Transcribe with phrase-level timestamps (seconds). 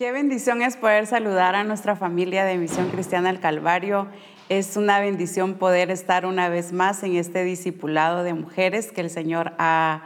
[0.00, 4.08] Qué bendición es poder saludar a nuestra familia de Misión Cristiana del Calvario.
[4.48, 9.10] Es una bendición poder estar una vez más en este discipulado de mujeres que el
[9.10, 10.04] Señor ha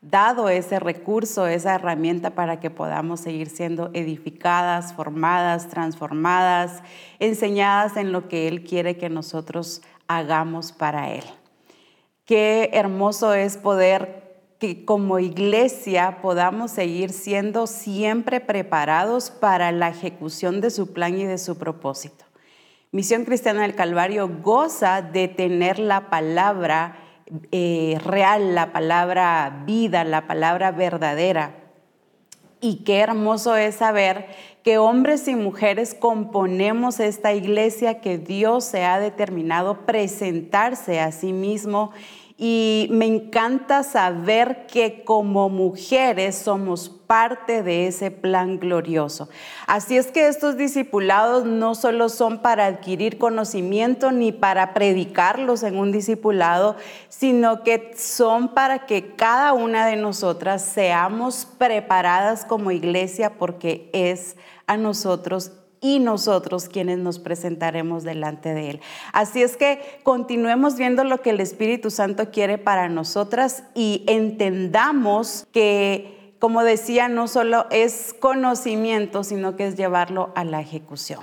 [0.00, 6.82] dado ese recurso, esa herramienta para que podamos seguir siendo edificadas, formadas, transformadas,
[7.20, 11.24] enseñadas en lo que Él quiere que nosotros hagamos para Él.
[12.24, 14.25] Qué hermoso es poder
[14.58, 21.24] que como iglesia podamos seguir siendo siempre preparados para la ejecución de su plan y
[21.24, 22.24] de su propósito.
[22.90, 26.96] Misión Cristiana del Calvario goza de tener la palabra
[27.50, 31.54] eh, real, la palabra vida, la palabra verdadera.
[32.60, 34.26] Y qué hermoso es saber
[34.62, 41.32] que hombres y mujeres componemos esta iglesia que Dios se ha determinado presentarse a sí
[41.32, 41.92] mismo
[42.38, 49.30] y me encanta saber que como mujeres somos parte de ese plan glorioso.
[49.66, 55.78] Así es que estos discipulados no solo son para adquirir conocimiento ni para predicarlos en
[55.78, 56.76] un discipulado,
[57.08, 64.36] sino que son para que cada una de nosotras seamos preparadas como iglesia porque es
[64.66, 65.52] a nosotros
[65.86, 68.80] y nosotros quienes nos presentaremos delante de Él.
[69.12, 75.46] Así es que continuemos viendo lo que el Espíritu Santo quiere para nosotras y entendamos
[75.52, 81.20] que, como decía, no solo es conocimiento, sino que es llevarlo a la ejecución.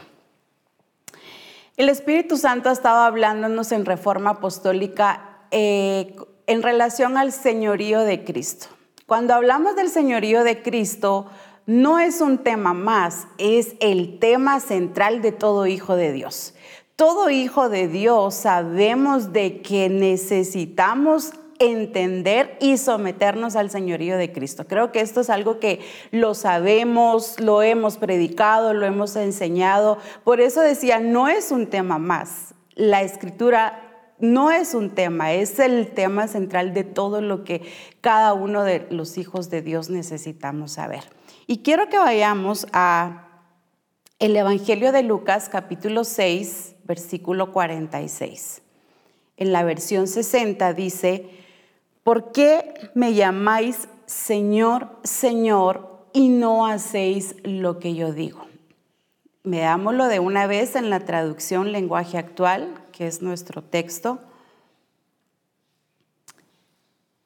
[1.76, 6.16] El Espíritu Santo ha estado hablándonos en reforma apostólica eh,
[6.48, 8.68] en relación al señorío de Cristo.
[9.08, 11.28] Cuando hablamos del señorío de Cristo,
[11.66, 16.54] no es un tema más, es el tema central de todo hijo de Dios.
[16.96, 24.66] Todo hijo de Dios sabemos de que necesitamos entender y someternos al señorío de Cristo.
[24.68, 25.80] Creo que esto es algo que
[26.12, 29.98] lo sabemos, lo hemos predicado, lo hemos enseñado.
[30.24, 32.54] Por eso decía, no es un tema más.
[32.76, 37.62] La escritura no es un tema, es el tema central de todo lo que
[38.02, 41.04] cada uno de los hijos de Dios necesitamos saber.
[41.54, 43.28] Y quiero que vayamos a
[44.18, 48.64] el Evangelio de Lucas capítulo 6, versículo 46.
[49.38, 51.30] En la versión 60 dice,
[52.02, 58.48] ¿por qué me llamáis Señor, Señor y no hacéis lo que yo digo?
[59.44, 64.18] Veámoslo de una vez en la traducción lenguaje actual, que es nuestro texto.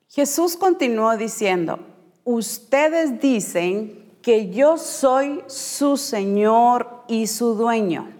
[0.10, 1.80] Jesús continuó diciendo,
[2.26, 8.12] ustedes dicen que yo soy su Señor y su dueño,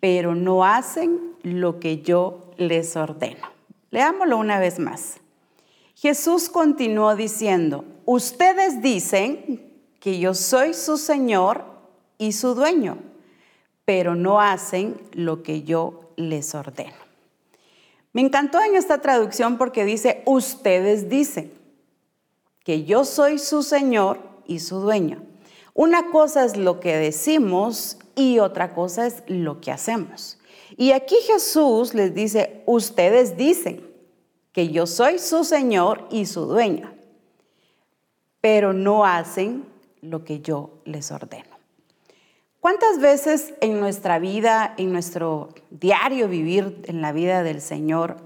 [0.00, 3.46] pero no hacen lo que yo les ordeno.
[3.90, 5.20] Leámoslo una vez más.
[5.94, 11.62] Jesús continuó diciendo, ustedes dicen que yo soy su Señor
[12.16, 12.96] y su dueño,
[13.84, 16.96] pero no hacen lo que yo les ordeno.
[18.14, 21.52] Me encantó en esta traducción porque dice, ustedes dicen
[22.64, 25.22] que yo soy su Señor y su dueño.
[25.74, 30.38] Una cosa es lo que decimos y otra cosa es lo que hacemos.
[30.76, 33.86] Y aquí Jesús les dice, ustedes dicen
[34.52, 36.92] que yo soy su Señor y su dueño,
[38.40, 39.64] pero no hacen
[40.00, 41.56] lo que yo les ordeno.
[42.60, 48.16] ¿Cuántas veces en nuestra vida, en nuestro diario vivir en la vida del Señor,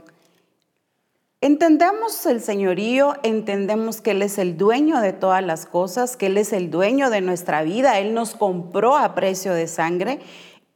[1.43, 6.39] Entendemos el señorío, entendemos que Él es el dueño de todas las cosas, que Él
[6.39, 10.21] es el dueño de nuestra vida, Él nos compró a precio de sangre,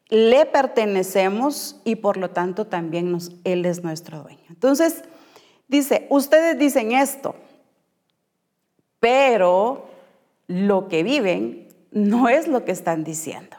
[0.08, 4.42] le pertenecemos y por lo tanto también Él es nuestro dueño.
[4.48, 5.04] Entonces,
[5.68, 7.36] dice, ustedes dicen esto,
[8.98, 9.86] pero
[10.48, 13.56] lo que viven no es lo que están diciendo.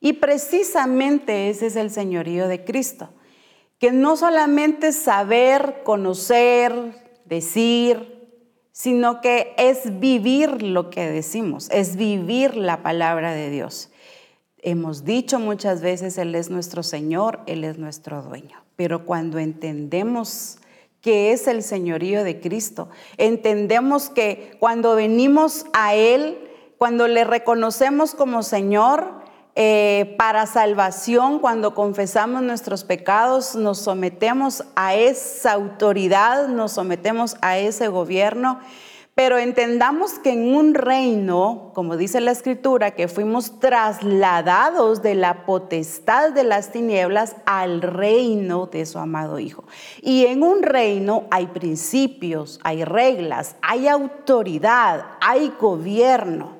[0.00, 3.10] Y precisamente ese es el señorío de Cristo
[3.78, 6.72] que no solamente saber, conocer,
[7.24, 8.16] decir,
[8.72, 13.90] sino que es vivir lo que decimos, es vivir la palabra de Dios.
[14.58, 20.58] Hemos dicho muchas veces, Él es nuestro Señor, Él es nuestro dueño, pero cuando entendemos
[21.00, 26.38] que es el señorío de Cristo, entendemos que cuando venimos a Él,
[26.78, 29.25] cuando le reconocemos como Señor,
[29.58, 37.56] eh, para salvación, cuando confesamos nuestros pecados, nos sometemos a esa autoridad, nos sometemos a
[37.56, 38.60] ese gobierno,
[39.14, 45.46] pero entendamos que en un reino, como dice la escritura, que fuimos trasladados de la
[45.46, 49.64] potestad de las tinieblas al reino de su amado Hijo.
[50.02, 56.55] Y en un reino hay principios, hay reglas, hay autoridad, hay gobierno.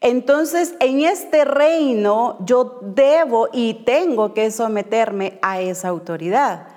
[0.00, 6.68] Entonces, en este reino yo debo y tengo que someterme a esa autoridad.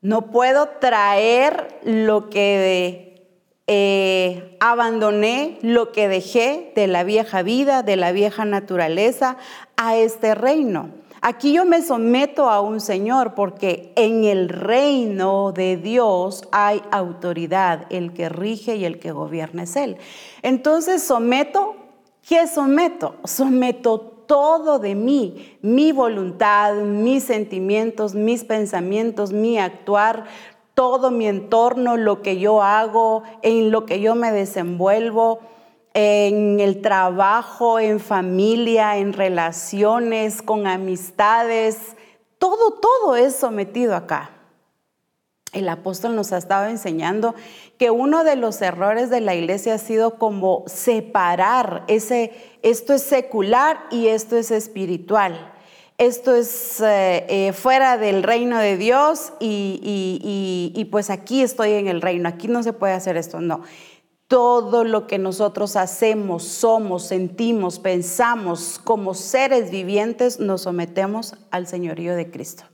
[0.00, 3.12] No puedo traer lo que
[3.66, 9.36] eh, abandoné, lo que dejé de la vieja vida, de la vieja naturaleza,
[9.76, 10.90] a este reino.
[11.24, 17.86] Aquí yo me someto a un Señor porque en el reino de Dios hay autoridad,
[17.90, 19.98] el que rige y el que gobierna es Él.
[20.42, 21.76] Entonces someto,
[22.28, 23.14] ¿qué someto?
[23.22, 30.24] Someto todo de mí, mi voluntad, mis sentimientos, mis pensamientos, mi actuar,
[30.74, 35.38] todo mi entorno, lo que yo hago, en lo que yo me desenvuelvo
[35.94, 41.96] en el trabajo, en familia, en relaciones, con amistades,
[42.38, 44.30] todo, todo es sometido acá.
[45.52, 47.34] El apóstol nos ha estado enseñando
[47.78, 53.02] que uno de los errores de la iglesia ha sido como separar ese, esto es
[53.02, 55.50] secular y esto es espiritual.
[55.98, 61.86] Esto es eh, eh, fuera del reino de Dios y, y pues aquí estoy en
[61.86, 63.60] el reino, aquí no se puede hacer esto, no
[64.32, 72.16] todo lo que nosotros hacemos, somos, sentimos, pensamos como seres vivientes, nos sometemos al señorío
[72.16, 72.64] de Cristo.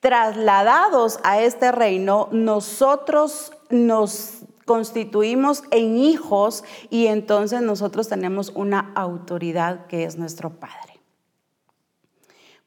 [0.00, 9.84] Trasladados a este reino, nosotros nos constituimos en hijos y entonces nosotros tenemos una autoridad
[9.88, 10.85] que es nuestro Padre.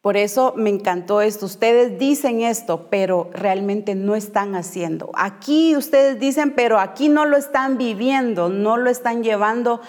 [0.02, 1.46] Por eso me encantó esto.
[1.46, 5.12] Ustedes dicen esto, pero realmente no están haciendo.
[5.14, 9.82] Aquí ustedes dicen, pero aquí no lo están viviendo, no lo están llevando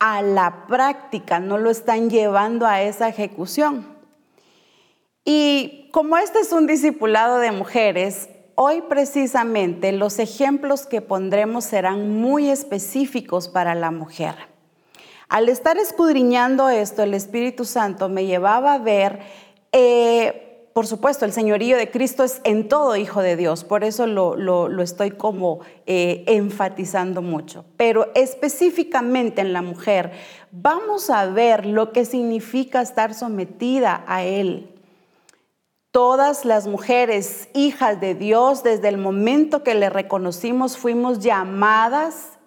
[0.00, 3.86] a la práctica, no lo están llevando a esa ejecución.
[5.24, 12.10] Y como este es un discipulado de mujeres, hoy precisamente los ejemplos que pondremos serán
[12.10, 14.57] muy específicos para la mujer.
[15.28, 19.20] Al estar escudriñando esto, el Espíritu Santo me llevaba a ver,
[19.72, 24.06] eh, por supuesto, el señorío de Cristo es en todo hijo de Dios, por eso
[24.06, 27.66] lo, estoy como eh, enfatizando mucho.
[27.76, 30.12] Pero específicamente en la mujer,
[30.50, 34.74] vamos a ver lo que significa estar sometida a Él.
[35.90, 42.37] Todas las mujeres, hijas de Dios, desde el momento que le reconocimos, fuimos llamadas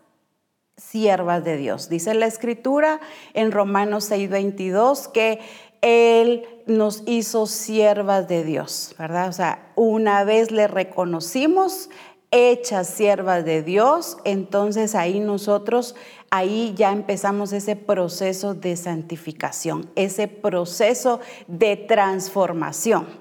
[0.89, 1.89] siervas de Dios.
[1.89, 2.99] Dice la escritura
[3.33, 5.39] en Romanos 6:22 que
[5.81, 9.29] Él nos hizo siervas de Dios, ¿verdad?
[9.29, 11.89] O sea, una vez le reconocimos
[12.31, 15.95] hechas siervas de Dios, entonces ahí nosotros,
[16.29, 23.20] ahí ya empezamos ese proceso de santificación, ese proceso de transformación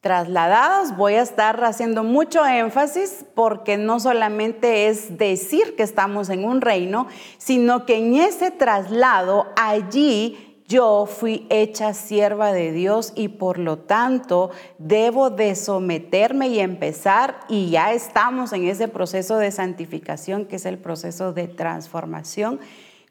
[0.00, 6.44] trasladadas, voy a estar haciendo mucho énfasis porque no solamente es decir que estamos en
[6.44, 7.08] un reino,
[7.38, 13.78] sino que en ese traslado allí yo fui hecha sierva de Dios y por lo
[13.78, 20.56] tanto debo de someterme y empezar y ya estamos en ese proceso de santificación que
[20.56, 22.60] es el proceso de transformación,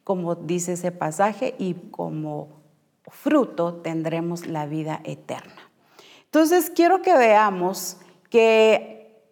[0.03, 2.61] como dice ese pasaje, y como
[3.07, 5.56] fruto tendremos la vida eterna.
[6.37, 7.97] Entonces, quiero que veamos
[8.29, 9.23] que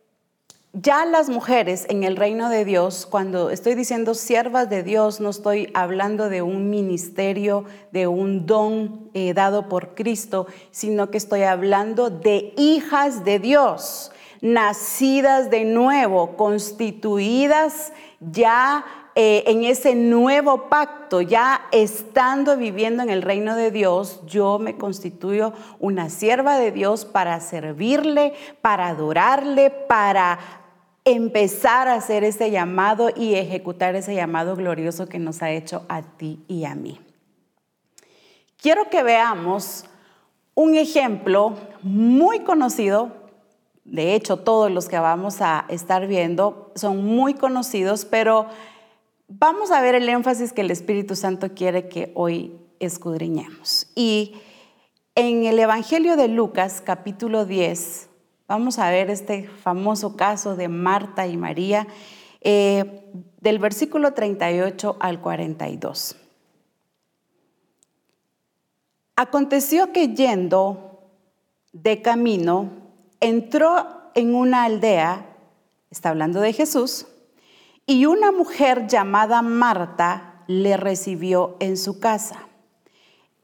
[0.73, 5.29] ya las mujeres en el reino de Dios, cuando estoy diciendo siervas de Dios, no
[5.29, 11.43] estoy hablando de un ministerio, de un don eh, dado por Cristo, sino que estoy
[11.43, 18.83] hablando de hijas de Dios, nacidas de nuevo, constituidas ya
[19.17, 24.75] eh, en ese nuevo pacto, ya estando viviendo en el reino de Dios, yo me
[24.75, 30.39] constituyo una sierva de Dios para servirle, para adorarle, para
[31.05, 36.01] empezar a hacer ese llamado y ejecutar ese llamado glorioso que nos ha hecho a
[36.01, 36.99] ti y a mí.
[38.57, 39.85] Quiero que veamos
[40.55, 41.53] un ejemplo
[41.83, 43.11] muy conocido,
[43.85, 48.47] de hecho todos los que vamos a estar viendo son muy conocidos, pero
[49.27, 53.87] Vamos a ver el énfasis que el Espíritu Santo quiere que hoy escudriñemos.
[53.95, 54.35] Y
[55.15, 58.07] en el Evangelio de Lucas, capítulo 10,
[58.47, 61.87] vamos a ver este famoso caso de Marta y María,
[62.41, 63.03] eh,
[63.41, 66.17] del versículo 38 al 42.
[69.15, 71.01] Aconteció que yendo
[71.73, 72.69] de camino,
[73.19, 75.25] entró en una aldea,
[75.89, 77.07] está hablando de Jesús,
[77.85, 82.47] y una mujer llamada Marta le recibió en su casa.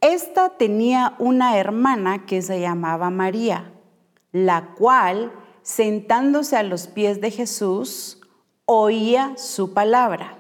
[0.02, 3.72] Esta tenía una hermana que se llamaba María,
[4.32, 5.32] la cual,
[5.62, 8.20] sentándose a los pies de Jesús,
[8.66, 10.38] oía su palabra.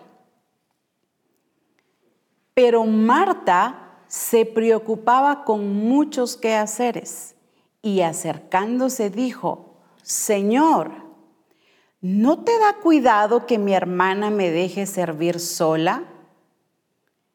[2.55, 7.35] Pero Marta se preocupaba con muchos quehaceres
[7.81, 11.10] y acercándose dijo, Señor,
[12.01, 16.03] ¿no te da cuidado que mi hermana me deje servir sola?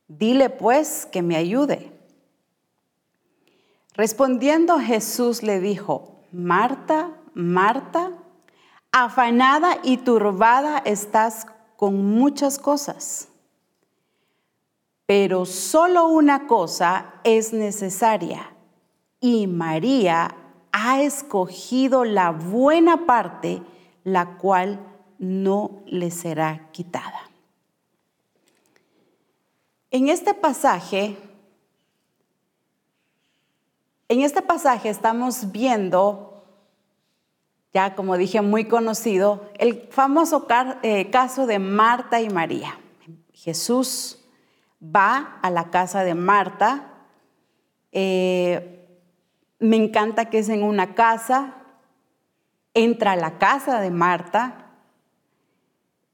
[0.09, 1.93] Dile pues que me ayude.
[3.95, 8.13] Respondiendo Jesús le dijo, Marta, Marta,
[8.93, 11.47] afanada y turbada estás
[11.77, 13.29] con muchas cosas,
[15.07, 18.51] pero solo una cosa es necesaria
[19.21, 20.35] y María
[20.73, 23.63] ha escogido la buena parte,
[24.07, 24.79] la cual
[25.19, 27.29] no le será quitada.
[29.91, 31.17] En este pasaje,
[34.09, 36.45] en este pasaje estamos viendo,
[37.75, 40.47] ya como dije, muy conocido, el famoso
[40.85, 42.79] eh, caso de Marta y María.
[43.33, 44.25] Jesús
[44.81, 46.93] va a la casa de Marta.
[47.91, 48.87] Eh,
[49.59, 51.56] me encanta que es en una casa.
[52.79, 54.67] Entra a la casa de Marta.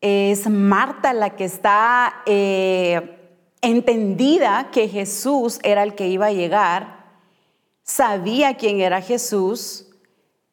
[0.00, 3.18] Es Marta la que está eh,
[3.62, 7.02] entendida que Jesús era el que iba a llegar,
[7.82, 9.88] sabía quién era Jesús,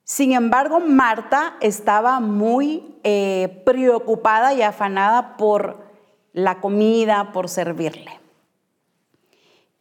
[0.04, 5.78] sin embargo Marta estaba muy eh, preocupada y afanada por
[6.34, 8.20] la comida, por servirle.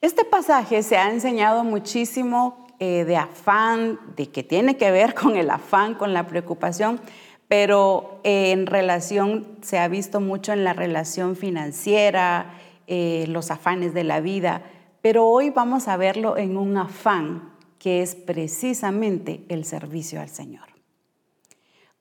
[0.02, 5.36] Este pasaje se ha enseñado muchísimo eh, de afán, de que tiene que ver con
[5.36, 7.00] el afán, con la preocupación,
[7.48, 12.54] pero eh, en relación, se ha visto mucho en la relación financiera,
[12.86, 14.62] eh, los afanes de la vida,
[15.02, 20.68] pero hoy vamos a verlo en un afán que es precisamente el servicio al Señor.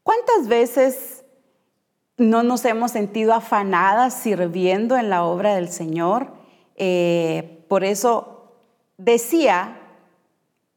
[0.04, 1.24] ¿Cuántas veces
[2.18, 6.34] no nos hemos sentido afanadas sirviendo en la obra del Señor?
[6.76, 8.54] Eh, por eso
[8.98, 9.77] decía,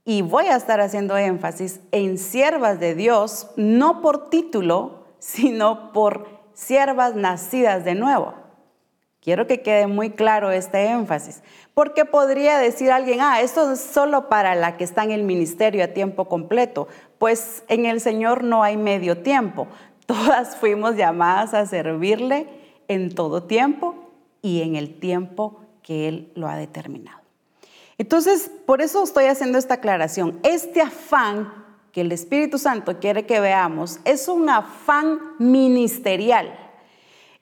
[0.05, 6.27] y voy a estar haciendo énfasis en siervas de Dios, no por título, sino por
[6.55, 8.35] siervas nacidas de nuevo.
[9.21, 11.43] Quiero que quede muy claro este énfasis,
[11.75, 15.85] porque podría decir alguien, ah, esto es solo para la que está en el ministerio
[15.85, 16.89] a tiempo completo.
[17.19, 19.69] Pues en el Señor no hay medio tiempo.
[20.07, 22.49] Todas fuimos llamadas a servirle
[22.89, 23.95] en todo tiempo
[24.41, 27.20] y en el tiempo que Él lo ha determinado.
[28.01, 30.41] Entonces, por eso estoy haciendo esta aclaración.
[30.43, 31.53] Este afán
[31.93, 36.57] que el Espíritu Santo quiere que veamos es un afán ministerial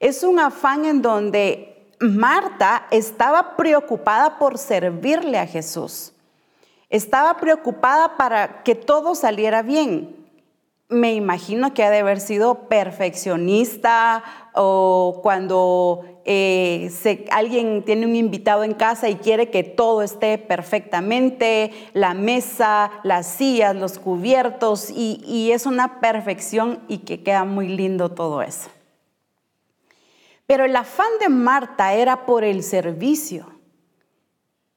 [0.01, 6.13] es un afán en donde Marta estaba preocupada por servirle a Jesús.
[6.89, 10.15] Estaba preocupada para que todo saliera bien.
[10.89, 14.23] Me imagino que ha de haber sido perfeccionista
[14.55, 21.73] o cuando eh, alguien tiene un invitado en casa y quiere que todo esté perfectamente,
[21.95, 28.11] la mesa, las sillas, los cubiertos, y es una perfección y que queda muy lindo
[28.11, 28.69] todo eso.
[30.47, 33.51] Pero el afán de Marta era por el servicio.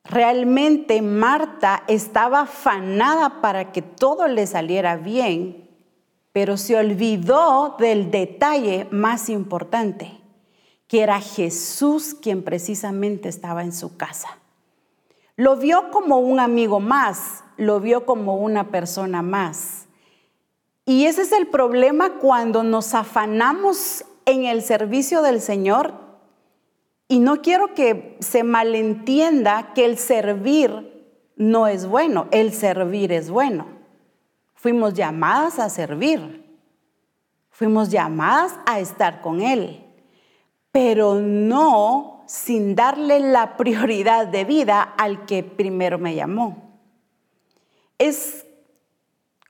[0.06, 5.70] Realmente Marta estaba afanada para que todo le saliera bien,
[6.32, 10.21] pero se olvidó del detalle más importante,
[10.92, 14.28] que era Jesús quien precisamente estaba en su casa.
[15.38, 19.86] Lo vio como un amigo más, lo vio como una persona más.
[20.84, 25.94] Y ese es el problema cuando nos afanamos en el servicio del Señor.
[27.08, 31.08] Y no quiero que se malentienda que el servir
[31.38, 33.66] no es bueno, el servir es bueno.
[34.56, 36.44] Fuimos llamadas a servir,
[37.50, 39.86] fuimos llamadas a estar con Él,
[40.72, 46.80] pero no sin darle la prioridad de vida al que primero me llamó.
[47.98, 48.46] Es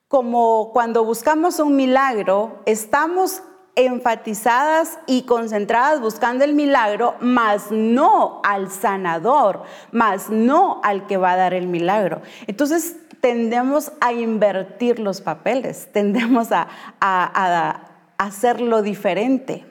[0.08, 3.44] como cuando buscamos un milagro, estamos
[3.76, 11.34] enfatizadas y concentradas buscando el milagro, mas no al sanador, mas no al que va
[11.34, 12.22] a dar el milagro.
[12.48, 16.68] Entonces tendemos a invertir los papeles, tendemos a,
[17.00, 17.82] a
[18.18, 19.71] hacerlo diferente.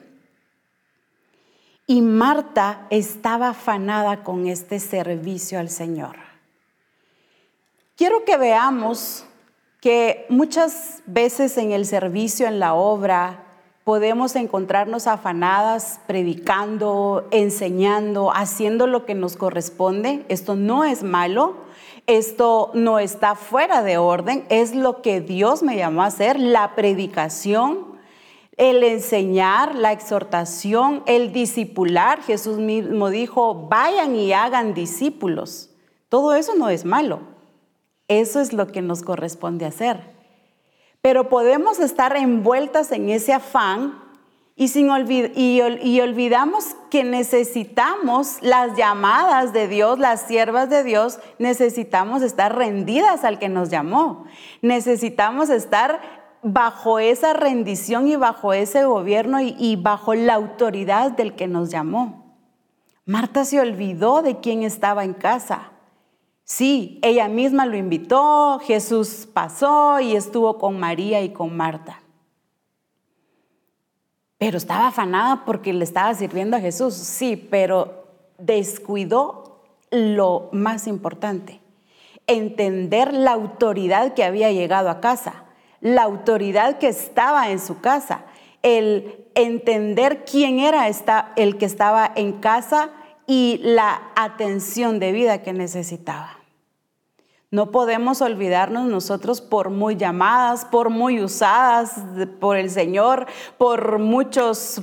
[1.87, 6.17] Y Marta estaba afanada con este servicio al Señor.
[7.95, 9.25] Quiero que veamos
[9.81, 13.43] que muchas veces en el servicio, en la obra,
[13.83, 20.23] podemos encontrarnos afanadas, predicando, enseñando, haciendo lo que nos corresponde.
[20.29, 21.55] Esto no es malo,
[22.07, 26.75] esto no está fuera de orden, es lo que Dios me llamó a hacer, la
[26.75, 27.99] predicación,
[28.61, 32.21] el enseñar, la exhortación, el discipular.
[32.21, 35.71] Jesús mismo dijo, vayan y hagan discípulos.
[36.09, 37.21] Todo eso no es malo.
[38.07, 40.13] Eso es lo que nos corresponde hacer.
[41.01, 43.99] Pero podemos estar envueltas en ese afán
[44.55, 44.89] y, sin
[45.35, 53.23] y, olvidamos que necesitamos las llamadas de Dios, las siervas de Dios, necesitamos estar rendidas
[53.23, 54.25] al que nos llamó.
[54.61, 61.47] Necesitamos estar bajo esa rendición y bajo ese gobierno y bajo la autoridad del que
[61.47, 62.21] nos llamó.
[63.05, 65.71] Marta se olvidó de quién estaba en casa.
[66.43, 72.01] Sí, ella misma lo invitó, Jesús pasó y estuvo con María y con Marta.
[74.37, 78.07] Pero estaba afanada porque le estaba sirviendo a Jesús, sí, pero
[78.37, 81.59] descuidó lo más importante,
[82.27, 85.45] entender la autoridad que había llegado a casa,
[85.81, 88.21] la autoridad que estaba en su casa,
[88.61, 90.87] el entender quién era
[91.35, 92.89] el que estaba en casa
[93.27, 96.37] y la atención de vida que necesitaba.
[97.49, 101.95] No podemos olvidarnos nosotros por muy llamadas, por muy usadas
[102.39, 103.25] por el Señor,
[103.57, 104.81] por muchos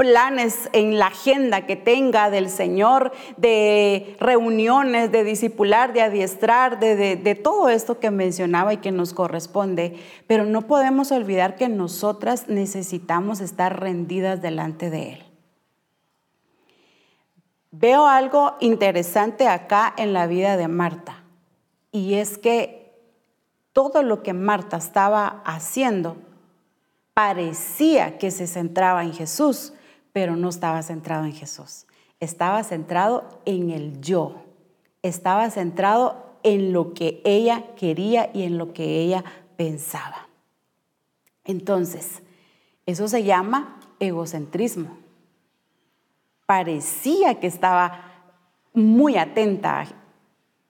[0.00, 7.16] planes en la agenda que tenga del Señor, de reuniones, de discipular, de adiestrar, de,
[7.16, 9.98] de, todo esto que mencionaba y que nos corresponde.
[10.26, 15.24] Pero no podemos olvidar que nosotras necesitamos estar rendidas delante de Él.
[17.70, 21.24] Veo algo interesante acá en la vida de Marta.
[21.92, 22.94] Y es que
[23.74, 26.16] todo lo que Marta estaba haciendo
[27.12, 29.74] parecía que se centraba en Jesús,
[30.12, 31.86] pero no estaba centrado en Jesús.
[32.20, 34.44] Estaba centrado en el yo.
[35.02, 39.24] Estaba centrado en lo que ella quería y en lo que ella
[39.56, 40.28] pensaba.
[41.44, 42.22] Entonces,
[42.86, 44.98] eso se llama egocentrismo.
[46.46, 48.04] Parecía que estaba
[48.72, 49.86] muy atenta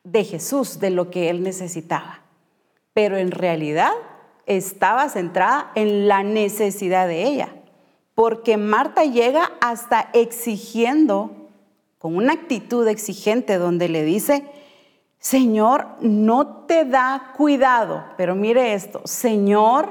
[0.05, 2.21] de Jesús, de lo que él necesitaba.
[2.93, 3.93] Pero en realidad
[4.47, 7.55] estaba centrada en la necesidad de ella,
[8.15, 11.31] porque Marta llega hasta exigiendo,
[11.99, 14.47] con una actitud exigente donde le dice,
[15.19, 19.89] Señor, no te da cuidado, pero mire esto, Señor,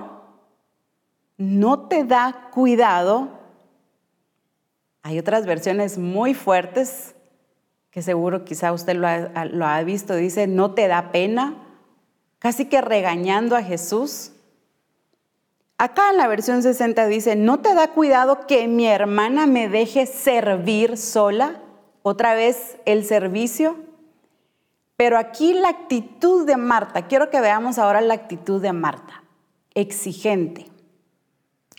[1.38, 3.30] no te da cuidado.
[5.04, 7.16] Hay otras versiones muy fuertes
[7.92, 11.56] que seguro quizá usted lo ha, visto, dice, no te da pena,
[12.38, 14.32] casi que regañando a Jesús.
[15.82, 20.08] Acá en la versión 60 dice, no te da cuidado que mi hermana me deje
[20.08, 21.62] servir sola,
[22.04, 23.78] otra vez el servicio.
[24.98, 29.24] Pero aquí la actitud de Marta, quiero que veamos ahora la actitud de Marta,
[29.74, 30.66] exigente,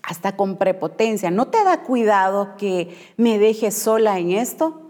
[0.02, 1.30] hasta con prepotencia.
[1.30, 4.89] ¿No te da cuidado que me deje sola en esto?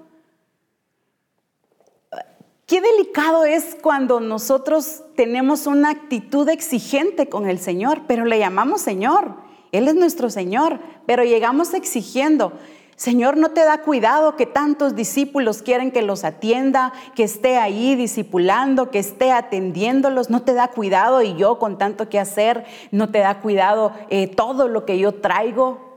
[2.70, 8.80] Qué delicado es cuando nosotros tenemos una actitud exigente con el Señor, pero le llamamos
[8.80, 9.35] Señor.
[9.72, 12.52] Él es nuestro Señor, pero llegamos exigiendo.
[12.94, 17.96] Señor, no te da cuidado que tantos discípulos quieren que los atienda, que esté ahí
[17.96, 20.30] discipulando, que esté atendiéndolos.
[20.30, 24.28] No te da cuidado y yo con tanto que hacer, no te da cuidado eh,
[24.28, 25.89] todo lo que yo traigo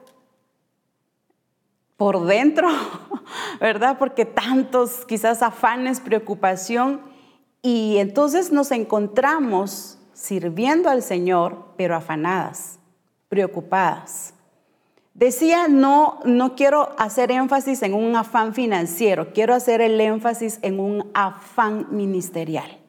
[2.04, 2.68] por dentro,
[3.62, 3.98] ¿verdad?
[3.98, 7.00] Porque tantos quizás afanes, preocupación,
[7.62, 12.78] y entonces nos encontramos sirviendo al Señor, pero afanadas,
[13.30, 14.34] preocupadas.
[15.14, 20.82] Decía, no, no quiero hacer énfasis en un afán financiero, quiero hacer el énfasis en
[20.82, 22.82] un afán ministerial.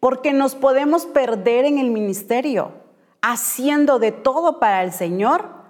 [0.00, 2.72] Porque nos podemos perder en el ministerio,
[3.20, 5.61] haciendo de todo para el Señor,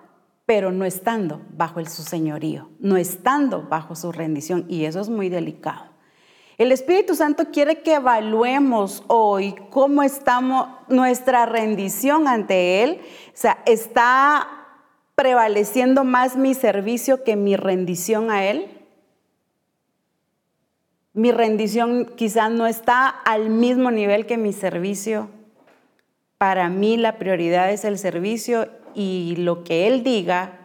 [0.55, 5.31] pero no estando bajo su señorío, no estando bajo su rendición, y eso es muy
[5.31, 5.87] delicado.
[6.59, 13.63] El Espíritu Santo quiere que evaluemos hoy cómo estamos, nuestra rendición ante Él, o sea,
[13.65, 14.47] está
[15.15, 18.67] prevaleciendo más mi servicio que mi rendición a Él.
[21.15, 25.31] Mi rendición quizás no está al mismo nivel que mi servicio.
[26.37, 30.59] Para mí la prioridad es el servicio y lo que Él diga,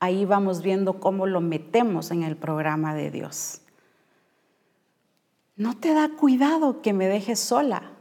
[0.00, 3.60] ahí vamos viendo cómo lo metemos en el programa de Dios.
[5.54, 7.92] No te da cuidado que me dejes sola.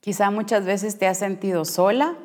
[0.00, 2.16] Quizá muchas veces te has sentido sola,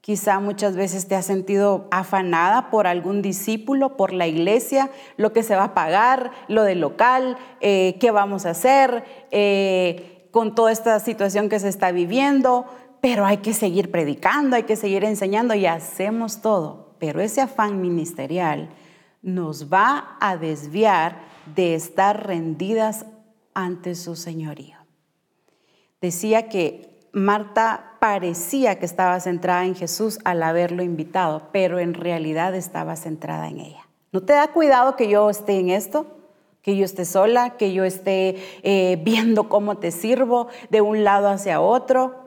[0.00, 5.42] quizá muchas veces te has sentido afanada por algún discípulo, por la iglesia, lo que
[5.42, 10.72] se va a pagar, lo del local, eh, qué vamos a hacer eh, con toda
[10.72, 12.66] esta situación que se está viviendo,
[13.00, 16.94] pero hay que seguir predicando, hay que seguir enseñando y hacemos todo.
[16.98, 18.70] Pero ese afán ministerial
[19.22, 21.20] nos va a desviar
[21.54, 23.06] de estar rendidas
[23.54, 24.76] ante su señorío.
[26.00, 32.54] Decía que Marta parecía que estaba centrada en Jesús al haberlo invitado, pero en realidad
[32.54, 33.88] estaba centrada en ella.
[34.12, 36.06] ¿No te da cuidado que yo esté en esto?
[36.62, 41.28] Que yo esté sola, que yo esté eh, viendo cómo te sirvo de un lado
[41.28, 42.19] hacia otro.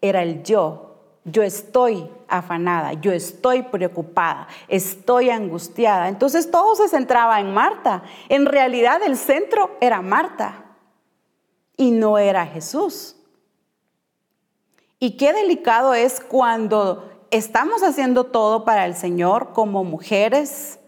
[0.00, 0.86] Era el yo.
[1.24, 6.08] Yo estoy afanada, yo estoy preocupada, estoy angustiada.
[6.08, 8.02] Entonces todo se centraba en Marta.
[8.28, 10.64] En realidad el centro era Marta
[11.76, 13.16] y no era Jesús.
[14.98, 20.79] Y qué delicado es cuando estamos haciendo todo para el Señor como mujeres.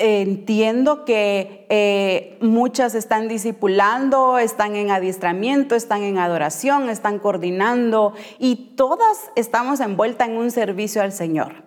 [0.00, 8.74] Entiendo que eh, muchas están discipulando, están en adiestramiento, están en adoración, están coordinando y
[8.76, 11.64] todas estamos envueltas en un servicio al Señor,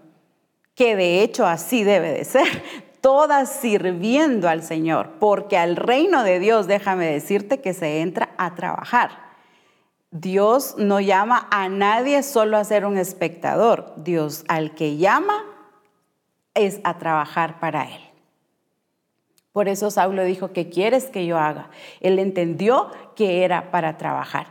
[0.76, 2.48] que de hecho así debe de ser,
[3.02, 8.56] todas sirviendo al Señor, porque al reino de Dios, déjame decirte que se entra a
[8.56, 9.32] trabajar.
[10.12, 13.94] Dios no llama a nadie solo a ser un espectador.
[13.98, 15.44] Dios al que llama
[16.54, 18.11] es a trabajar para Él.
[19.52, 21.70] Por eso Saulo dijo, ¿qué quieres que yo haga?
[22.00, 24.48] Él entendió que era para trabajar.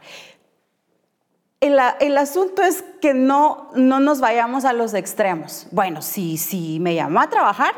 [1.61, 1.79] El,
[2.17, 5.67] asunto es que no, no nos vayamos a los extremos.
[5.73, 7.75] Bueno, si, si me llamó a trabajar,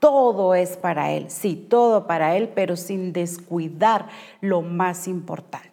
[0.00, 4.08] todo es para Él, sí, todo para Él, pero sin descuidar
[4.40, 5.70] lo más importante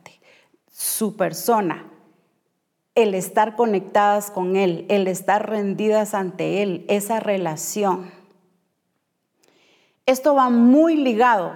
[0.77, 1.89] su persona,
[2.93, 8.11] el estar conectadas con Él, el estar rendidas ante Él, esa relación.
[10.07, 11.51] Esto va muy ligado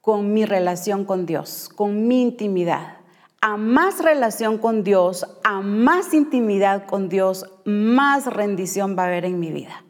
[0.00, 2.96] con mi relación con Dios, con mi intimidad.
[3.40, 9.24] A más relación con Dios, a más intimidad con Dios, más rendición va a haber
[9.24, 9.84] en mi vida.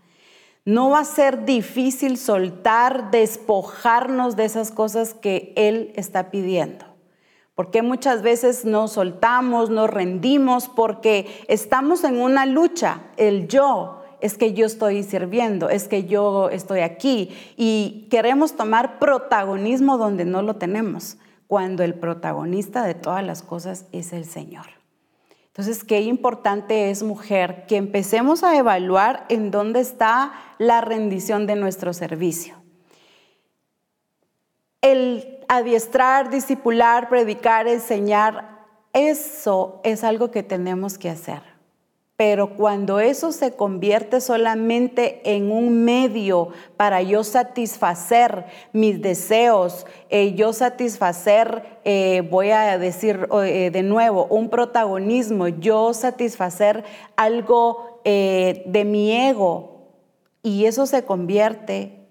[0.66, 6.85] No va a ser difícil soltar, despojarnos de esas cosas que Él está pidiendo.
[7.54, 13.04] Porque muchas veces nos soltamos, nos rendimos porque estamos en una lucha.
[13.16, 18.98] El yo es que yo estoy sirviendo, es que yo estoy aquí y queremos tomar
[18.98, 24.66] protagonismo donde no lo tenemos, cuando el protagonista de todas las cosas es el Señor.
[25.48, 31.57] Entonces, qué importante es, mujer, que empecemos a evaluar en dónde está la rendición de
[31.57, 32.57] nuestro servicio.
[34.83, 41.55] El adiestrar, discipular, predicar, enseñar, eso es algo que tenemos que hacer.
[42.16, 46.48] Pero cuando eso se convierte solamente en un medio
[46.79, 54.26] para yo satisfacer mis deseos, eh, yo satisfacer, eh, voy a decir eh, de nuevo,
[54.31, 56.85] un protagonismo, yo satisfacer
[57.16, 59.76] algo de mi ego,
[60.46, 62.07] y eso se convierte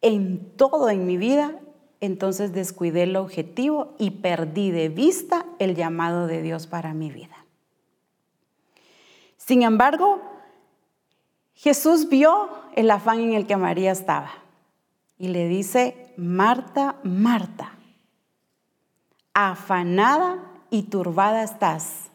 [0.00, 1.60] en todo en mi vida,
[2.00, 7.33] entonces descuidé el objetivo y perdí de vista el llamado de Dios para mi vida.
[9.46, 10.22] Sin embargo,
[11.52, 14.30] Jesús vio el afán en el que María estaba
[15.18, 17.74] y le dice, Marta, Marta,
[19.34, 20.38] afanada
[20.70, 22.10] y turbada estás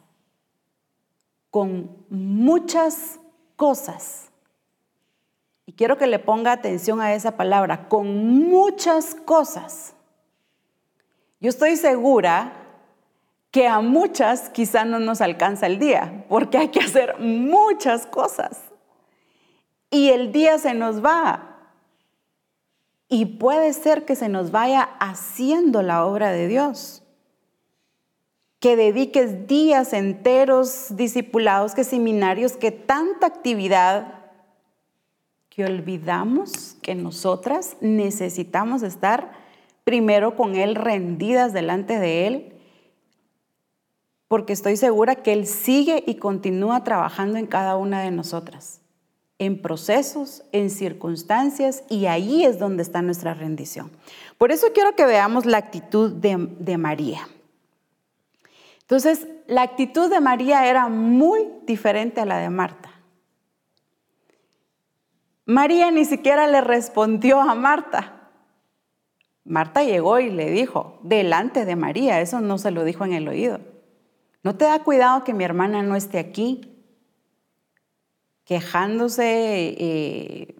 [1.51, 3.19] con muchas
[3.55, 4.31] cosas
[5.67, 9.93] y quiero que le ponga atención a esa palabra, con muchas cosas.
[11.39, 12.58] Yo estoy segura
[13.51, 18.61] que a muchas quizá no nos alcanza el día, porque hay que hacer muchas cosas.
[19.89, 21.57] Y el día se nos va.
[23.07, 27.03] Y puede ser que se nos vaya haciendo la obra de Dios.
[28.59, 34.19] Que dediques días enteros, discipulados, que seminarios, que tanta actividad
[35.63, 39.31] olvidamos que nosotras necesitamos estar
[39.83, 42.58] primero con Él rendidas delante de Él,
[44.29, 48.79] porque estoy segura que Él sigue y continúa trabajando en cada una de nosotras,
[49.39, 53.91] en procesos, en circunstancias, y ahí es donde está nuestra rendición.
[54.37, 57.27] Por eso quiero que veamos la actitud de, María.
[58.81, 62.91] Entonces, la actitud de María era muy diferente a la de Marta.
[65.45, 68.29] María ni siquiera le respondió a Marta.
[69.43, 73.27] Marta llegó y le dijo, delante de María, eso no se lo dijo en el
[73.27, 73.59] oído.
[74.43, 76.75] ¿No te da cuidado que mi hermana no esté aquí?
[78.45, 80.55] Quejándose, eh,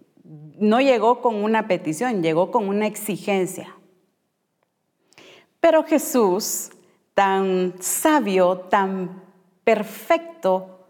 [0.58, 3.74] no llegó con una petición, llegó con una exigencia.
[5.60, 6.70] Pero Jesús,
[7.14, 9.22] tan sabio, tan
[9.64, 10.86] perfecto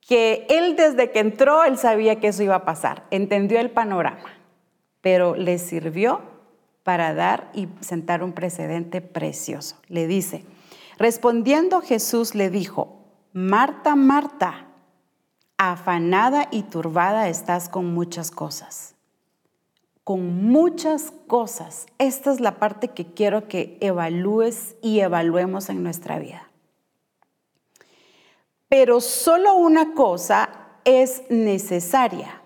[0.00, 4.34] que él desde que entró, él sabía que eso iba a pasar, entendió el panorama,
[5.00, 6.20] pero le sirvió
[6.82, 9.76] para dar y sentar un precedente precioso.
[9.88, 10.44] Le dice,
[10.98, 14.68] respondiendo Jesús le dijo, Marta, Marta,
[15.56, 18.94] afanada y turbada estás con muchas cosas.
[20.04, 21.86] Con muchas cosas.
[21.98, 26.50] Esta es la parte que quiero que evalúes y evaluemos en nuestra vida.
[28.68, 30.50] Pero solo una cosa
[30.84, 32.42] es necesaria.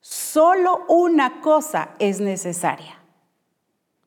[0.00, 3.00] Solo una cosa es necesaria.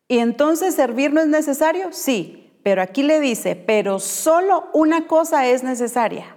[0.08, 1.92] ¿Y entonces servir no es necesario?
[1.92, 6.36] Sí, pero aquí le dice, pero solo una cosa es necesaria.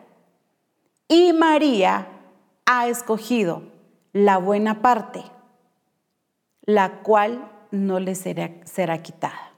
[1.09, 2.09] Y María
[2.67, 3.63] ha escogido
[4.13, 5.25] la buena parte,
[6.63, 9.53] la cual no le será, será quitada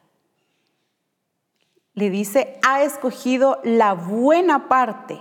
[1.94, 5.20] le dice, ha escogido la buena parte.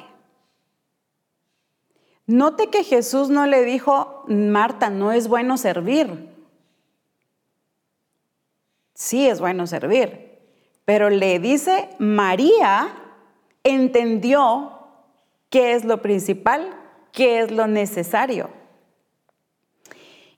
[2.25, 6.29] Note que Jesús no le dijo, Marta, no es bueno servir.
[8.95, 10.32] Sí es bueno servir,
[10.85, 12.93] pero le dice, María
[13.63, 14.79] entendió
[15.49, 16.73] qué es lo principal,
[17.11, 18.49] qué es lo necesario.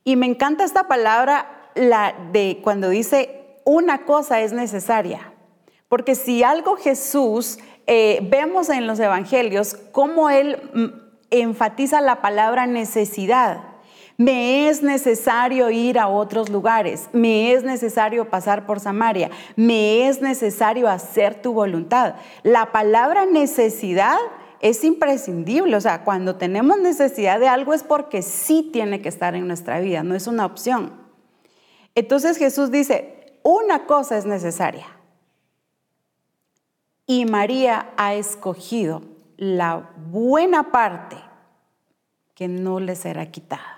[0.04, 5.34] Y me encanta esta palabra la de cuando dice una cosa es necesaria.
[5.90, 10.86] Porque si algo Jesús, eh, vemos en los evangelios cómo Él mm,
[11.32, 13.75] enfatiza la palabra necesidad.
[14.18, 20.22] Me es necesario ir a otros lugares, me es necesario pasar por Samaria, me es
[20.22, 22.16] necesario hacer tu voluntad.
[22.44, 24.18] La palabra necesidad
[24.62, 29.36] es imprescindible, o sea, cuando tenemos necesidad de algo es porque sí tiene que estar
[29.36, 30.94] en nuestra vida, no es una opción.
[31.94, 34.88] Entonces Jesús dice, una cosa es necesaria,
[37.06, 39.04] y María ha escogido
[39.38, 41.18] la buena parte
[42.34, 43.75] que no le será quitada.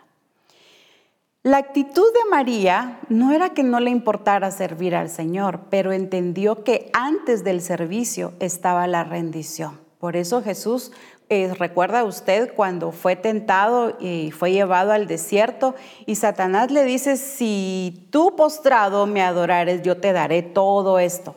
[1.47, 6.65] La actitud de María no era que no le importara servir al Señor, pero entendió
[6.65, 9.79] que antes del servicio estaba la rendición.
[9.97, 10.91] Por eso Jesús,
[11.29, 15.73] eh, recuerda usted cuando fue tentado y fue llevado al desierto
[16.05, 21.33] y Satanás le dice, si tú postrado me adorares, yo te daré todo esto.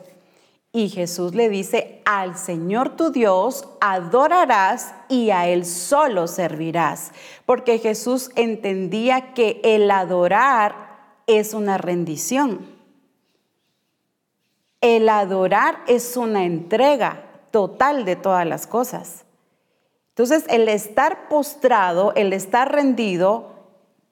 [0.73, 7.11] Y Jesús le dice, al Señor tu Dios adorarás y a Él solo servirás.
[7.45, 10.91] Porque Jesús entendía que el adorar
[11.27, 12.65] es una rendición.
[14.79, 19.25] El adorar es una entrega total de todas las cosas.
[20.09, 23.51] Entonces, el estar postrado, el estar rendido,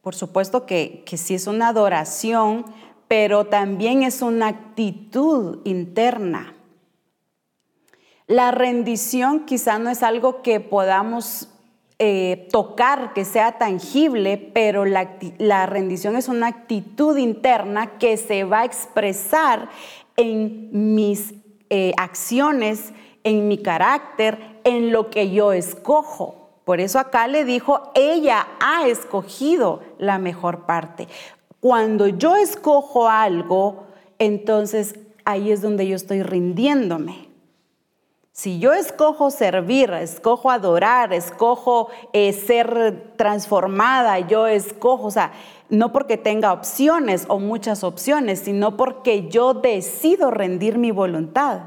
[0.01, 2.65] por supuesto que, que sí es una adoración,
[3.09, 6.53] pero también es una actitud interna.
[8.27, 11.49] La rendición quizá no es algo que podamos
[11.97, 18.59] eh, tocar, que sea tangible, pero la, rendición es una actitud interna que se va
[18.59, 19.69] a expresar
[20.15, 21.33] en mis
[21.71, 22.93] eh, acciones,
[23.23, 26.51] en mi carácter, en lo que yo escojo.
[26.63, 31.07] Por eso acá le dijo, ella ha escogido la mejor parte.
[31.59, 33.83] Cuando yo escojo algo,
[34.17, 34.95] entonces
[35.25, 37.29] ahí es donde yo estoy rindiéndome.
[38.31, 45.33] Si yo escojo servir, escojo adorar, escojo eh, ser transformada, yo escojo, o sea,
[45.69, 51.63] no porque tenga opciones o muchas opciones, sino porque yo decido rendir mi voluntad.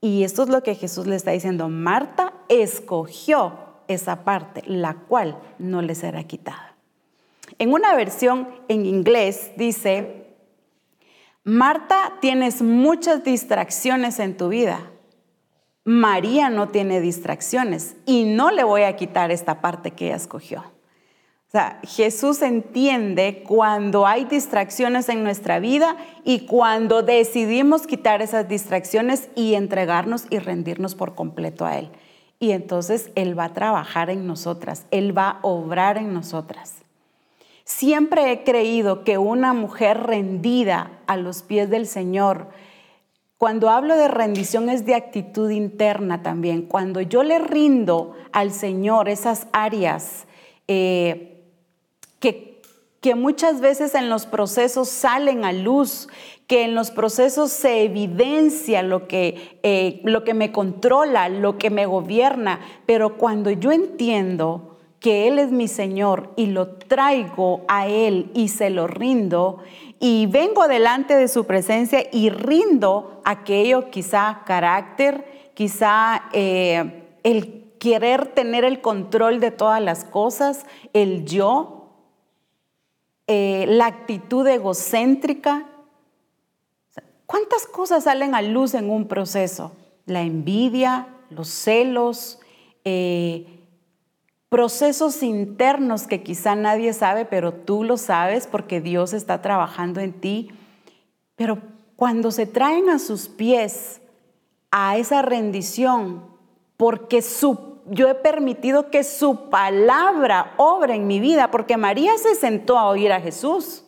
[0.00, 1.68] Y esto es lo que Jesús le está diciendo.
[1.68, 3.54] Marta escogió
[3.88, 6.71] esa parte, la cual no le será quitada.
[7.58, 10.26] En una versión en inglés dice,
[11.44, 14.90] Marta, tienes muchas distracciones en tu vida.
[15.84, 20.60] María no tiene distracciones y no le voy a quitar esta parte que ella escogió.
[20.60, 28.48] O sea, Jesús entiende cuando hay distracciones en nuestra vida y cuando decidimos quitar esas
[28.48, 31.90] distracciones y entregarnos y rendirnos por completo a Él.
[32.38, 36.81] Y entonces Él va a trabajar en nosotras, Él va a obrar en nosotras.
[37.74, 42.48] Siempre he creído que una mujer rendida a los pies del Señor,
[43.38, 46.62] cuando hablo de rendición es de actitud interna también.
[46.62, 50.26] Cuando yo le rindo al Señor esas áreas
[50.68, 51.44] eh,
[52.20, 52.60] que,
[53.00, 56.08] que muchas veces en los procesos salen a luz,
[56.46, 61.70] que en los procesos se evidencia lo que, eh, lo que me controla, lo que
[61.70, 64.71] me gobierna, pero cuando yo entiendo
[65.02, 69.58] que Él es mi Señor y lo traigo a Él y se lo rindo
[69.98, 78.28] y vengo delante de su presencia y rindo aquello quizá carácter, quizá eh, el querer
[78.28, 81.88] tener el control de todas las cosas, el yo,
[83.26, 85.68] eh, la actitud egocéntrica.
[87.26, 89.72] ¿Cuántas cosas salen a luz en un proceso?
[90.06, 92.40] La envidia, los celos,
[92.84, 93.61] eh,
[94.52, 100.12] procesos internos que quizá nadie sabe, pero tú lo sabes porque Dios está trabajando en
[100.12, 100.50] ti.
[101.36, 101.56] Pero
[101.96, 104.02] cuando se traen a sus pies
[104.70, 106.26] a esa rendición,
[106.76, 107.24] porque
[107.86, 112.90] yo he permitido que su palabra obre en mi vida, porque María se sentó a
[112.90, 113.86] oír a Jesús.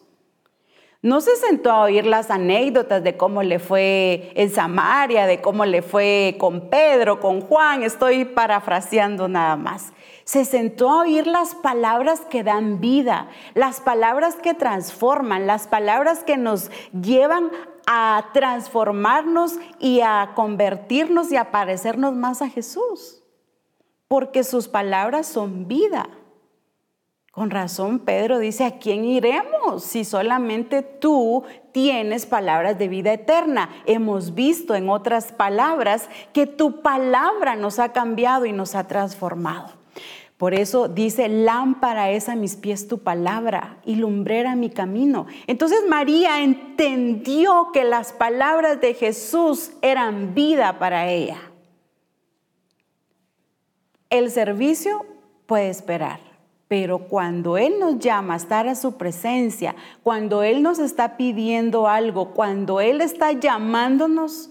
[1.02, 5.66] No se sentó a oír las anécdotas de cómo le fue en Samaria, de cómo
[5.66, 9.92] le fue con Pedro, con Juan, estoy parafraseando nada más.
[10.24, 16.24] Se sentó a oír las palabras que dan vida, las palabras que transforman, las palabras
[16.24, 17.50] que nos llevan
[17.86, 23.22] a transformarnos y a convertirnos y a parecernos más a Jesús.
[24.08, 26.08] Porque sus palabras son vida.
[27.30, 33.70] Con razón, Pedro dice, ¿a quién iremos si solamente tú tienes palabras de vida eterna?
[33.86, 39.83] Hemos visto en otras palabras que tu palabra nos ha cambiado y nos ha transformado.
[40.36, 45.26] Por eso dice, lámpara es a mis pies tu palabra y lumbrera mi camino.
[45.46, 51.38] Entonces María entendió que las palabras de Jesús eran vida para ella.
[54.10, 55.06] El servicio
[55.46, 56.20] puede esperar.
[56.66, 61.86] Pero cuando Él nos llama a estar a su presencia, cuando Él nos está pidiendo
[61.88, 64.50] algo, cuando Él está llamándonos,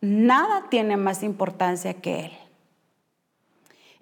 [0.00, 2.32] nada tiene más importancia que Él.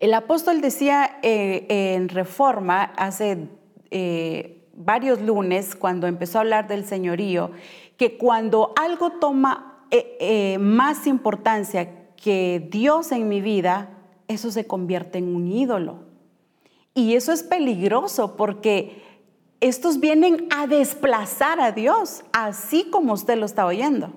[0.02, 3.46] El apóstol decía eh, en Reforma hace
[3.92, 7.52] eh, varios lunes, cuando empezó a hablar del señorío,
[7.96, 13.90] que cuando algo toma eh, más importancia que Dios en mi vida,
[14.26, 16.00] eso se convierte en un ídolo.
[16.94, 19.00] Y eso es peligroso porque
[19.60, 24.12] estos vienen a desplazar a Dios, así como usted lo está oyendo.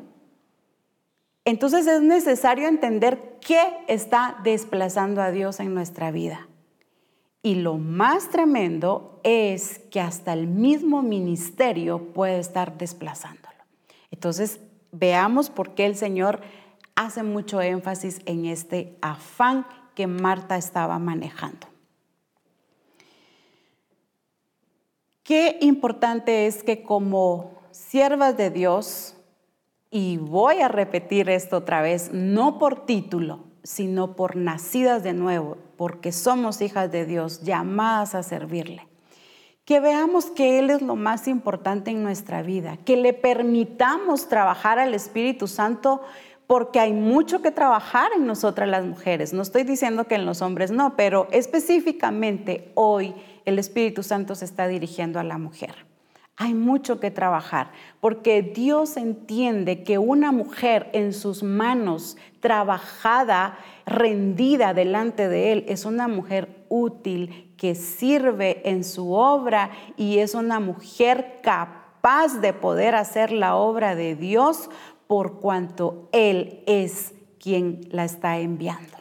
[1.46, 6.48] Entonces es necesario entender qué está desplazando a Dios en nuestra vida.
[7.44, 13.56] Y lo más tremendo es que hasta el mismo ministerio puede estar desplazándolo.
[14.10, 14.60] Entonces
[14.92, 16.42] veamos por qué el Señor
[16.96, 21.68] hace mucho énfasis en este afán que Marta estaba manejando.
[25.22, 29.15] Qué importante es que como siervas de Dios,
[29.92, 35.58] y voy a repetir esto otra vez, no por título, sino por nacidas de nuevo,
[35.78, 38.88] porque somos hijas de Dios, llamadas a servirle.
[39.64, 44.78] Que veamos que Él es lo más importante en nuestra vida, que le permitamos trabajar
[44.78, 46.02] al Espíritu Santo
[46.48, 49.34] porque hay mucho que trabajar en nosotras las mujeres.
[49.34, 54.46] No estoy diciendo que en los hombres no, pero específicamente hoy el Espíritu Santo se
[54.46, 55.86] está dirigiendo a la mujer.
[56.38, 57.72] Hay mucho que trabajar,
[58.02, 65.86] porque Dios entiende que una mujer en sus manos, trabajada, rendida delante de Él, es
[65.86, 72.96] una mujer útil que sirve en su obra y es una mujer capaz de poder
[72.96, 74.70] hacer la obra de Dios
[75.08, 78.98] por cuanto Él es quien la está enviando.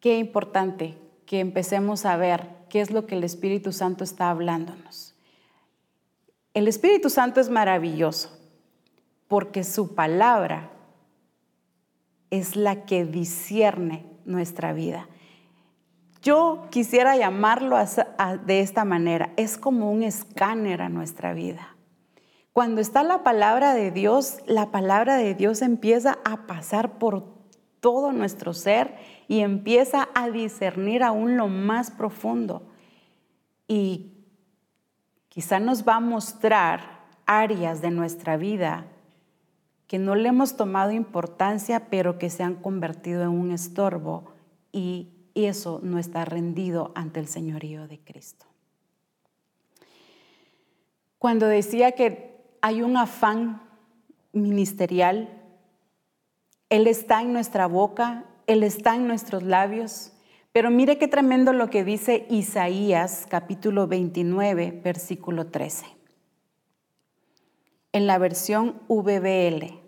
[0.00, 5.09] Qué importante que empecemos a ver qué es lo que el Espíritu Santo está hablándonos.
[6.52, 8.36] El Espíritu Santo es maravilloso
[9.28, 10.70] porque su palabra
[12.30, 15.08] es la que discierne nuestra vida.
[16.22, 17.76] Yo quisiera llamarlo
[18.44, 21.76] de esta manera, es como un escáner a nuestra vida.
[22.52, 27.24] Cuando está la palabra de Dios, la palabra de Dios empieza a pasar por
[27.78, 28.96] todo nuestro ser
[29.28, 32.66] y empieza a discernir aún lo más profundo.
[33.68, 34.19] Y
[35.30, 38.84] quizá nos va a mostrar áreas de nuestra vida
[39.86, 44.30] que no le hemos tomado importancia, pero que se han convertido en un estorbo
[44.70, 48.44] y eso no está rendido ante el señorío de Cristo.
[51.18, 53.62] Cuando decía que hay un afán
[54.34, 55.30] ministerial,
[56.68, 60.10] Él está en nuestra boca, él está en nuestros labios.
[60.52, 65.86] Pero mire qué tremendo lo que dice Isaías capítulo 29, versículo 13.
[67.92, 69.78] En la versión VBL,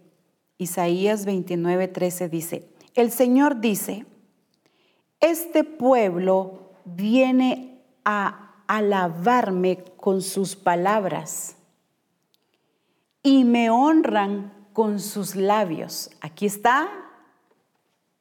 [0.59, 4.07] Isaías 29, 13 dice, el Señor dice,
[5.21, 11.57] este pueblo viene a alabarme con sus palabras
[13.23, 16.11] y me honran con sus labios.
[16.21, 16.89] Aquí está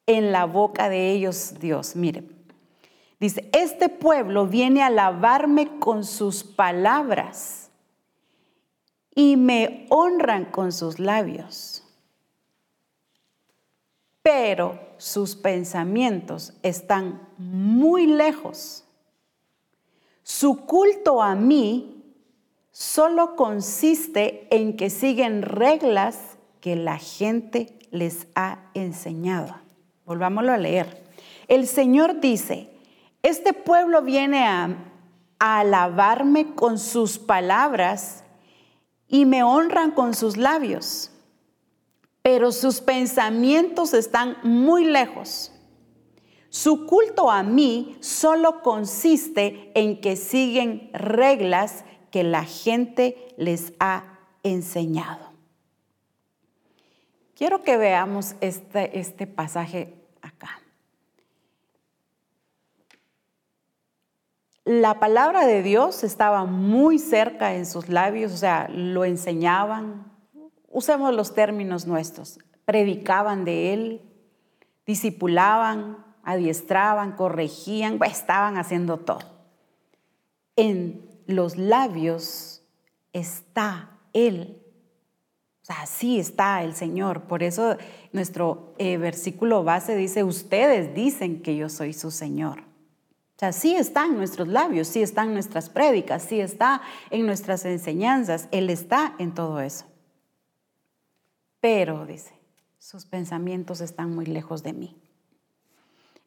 [0.05, 1.95] en la boca de ellos Dios.
[1.95, 2.23] Mire,
[3.22, 7.69] dice, este pueblo viene a alabarme con sus palabras
[9.13, 11.84] y me honran con sus labios.
[14.24, 18.86] Pero sus pensamientos están muy lejos.
[20.24, 22.03] Su culto a mí
[22.72, 26.17] solo consiste en que siguen reglas
[26.59, 29.55] que la gente les ha enseñado.
[30.05, 31.03] Volvámoslo a leer.
[31.47, 32.70] El Señor dice,
[33.24, 34.88] este pueblo viene a,
[35.39, 38.24] alabarme con sus palabras
[39.07, 41.11] y me honran con sus labios,
[42.22, 45.51] pero sus pensamientos están muy lejos.
[46.49, 54.19] Su culto a mí solo consiste en que siguen reglas que la gente les ha
[54.43, 55.32] enseñado.
[57.34, 60.61] Quiero que veamos este, este pasaje acá.
[64.74, 70.09] La palabra de Dios estaba muy cerca en sus labios, o sea, lo enseñaban,
[70.69, 74.01] usemos los términos nuestros, predicaban de él,
[74.86, 79.19] discipulaban, adiestraban, corregían, estaban haciendo todo.
[80.55, 82.63] En los labios
[83.11, 84.63] está él.
[85.67, 87.24] Así está el Señor.
[87.24, 87.76] Por eso
[88.13, 92.70] nuestro eh, versículo base dice, ustedes dicen que yo soy su Señor.
[93.41, 97.25] O sea, sí está en nuestros labios, sí está en nuestras prédicas, sí está en
[97.25, 98.47] nuestras enseñanzas.
[98.51, 99.85] Él está en todo eso.
[101.59, 102.35] Pero, dice,
[102.77, 104.95] sus pensamientos están muy lejos de mí.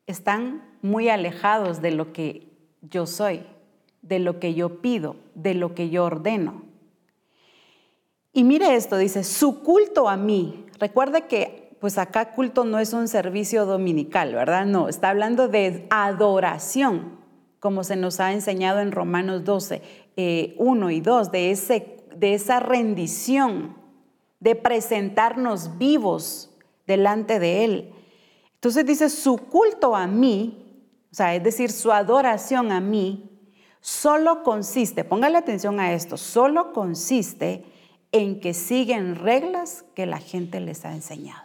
[0.09, 2.49] Están muy alejados de lo que
[2.83, 3.47] yo soy,
[4.03, 6.65] de lo que yo pido, de lo que yo ordeno.
[8.33, 10.67] Y mire esto, dice, su culto a mí.
[10.81, 14.65] Recuerde que pues acá culto no es un servicio dominical, ¿verdad?
[14.65, 17.19] No, está hablando de adoración,
[17.61, 19.83] como se nos ha enseñado en Romanos 12,
[20.57, 23.77] 1 eh, y 2, de, ese, de esa rendición,
[24.41, 26.57] de presentarnos vivos
[26.87, 27.93] delante de Él.
[28.55, 33.29] Entonces dice, su culto a mí, o sea, es decir, su adoración a mí,
[33.83, 37.63] solo consiste, póngale atención a esto, solo consiste
[38.11, 41.44] en que siguen reglas que la gente les ha enseñado.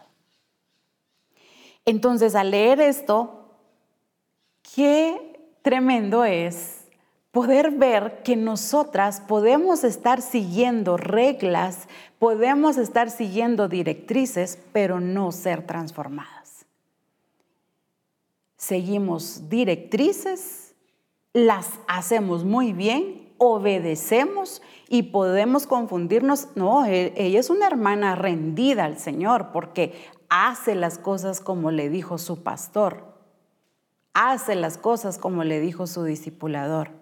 [1.84, 3.56] Entonces, al leer esto,
[4.74, 6.80] qué tremendo es
[7.30, 15.66] poder ver que nosotras podemos estar siguiendo reglas, podemos estar siguiendo directrices, pero no ser
[15.66, 16.66] transformadas.
[18.56, 20.74] Seguimos directrices,
[21.32, 26.48] las hacemos muy bien, obedecemos y podemos confundirnos.
[26.56, 29.94] No, e, ella es una hermana rendida al Señor porque
[30.30, 33.04] hace las cosas como le dijo su pastor.
[34.14, 36.92] Hace las cosas como le dijo su discipulador.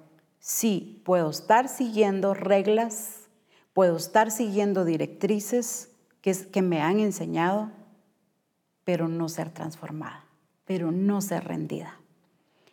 [0.41, 3.29] Sí, puedo estar siguiendo reglas,
[3.75, 5.91] puedo estar siguiendo directrices
[6.23, 7.71] que, me han enseñado,
[8.85, 10.25] pero no ser transformada,
[10.65, 11.99] pero no ser rendida.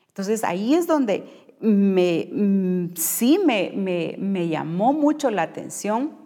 [0.08, 3.72] Entonces ahí es donde me, mm, sí me,
[4.18, 6.25] me llamó mucho la atención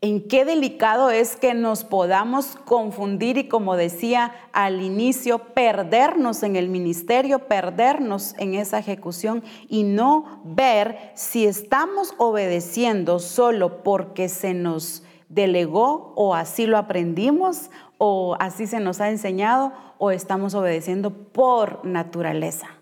[0.00, 6.56] en qué delicado es que nos podamos confundir y como decía al inicio, perdernos en
[6.56, 14.52] el ministerio, perdernos en esa ejecución y no ver si estamos obedeciendo solo porque se
[14.52, 21.10] nos delegó o así lo aprendimos o así se nos ha enseñado o estamos obedeciendo
[21.10, 22.75] por naturaleza.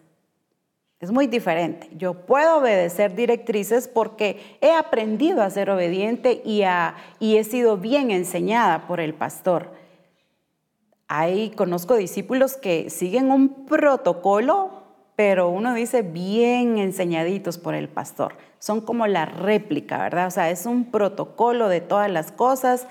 [1.05, 1.91] Es muy diferente.
[1.99, 8.87] Yo puedo obedecer directrices porque he aprendido a ser obediente y, he sido bien enseñada
[8.87, 9.73] por el pastor.
[11.07, 14.85] Ahí conozco discípulos que siguen un protocolo,
[15.15, 18.39] pero uno dice bien enseñaditos por el pastor.
[18.59, 20.29] Son como la réplica, ¿verdad?
[20.29, 22.87] O sea, es un protocolo de todas las cosas.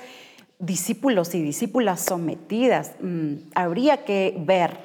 [0.60, 2.92] Discípulos y discípulas sometidas.
[3.02, 4.78] Mm, habría que ver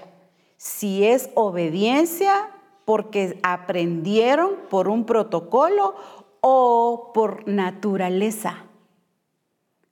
[0.57, 2.49] si es obediencia
[2.89, 5.95] porque aprendieron por un protocolo
[6.41, 8.65] o por naturaleza.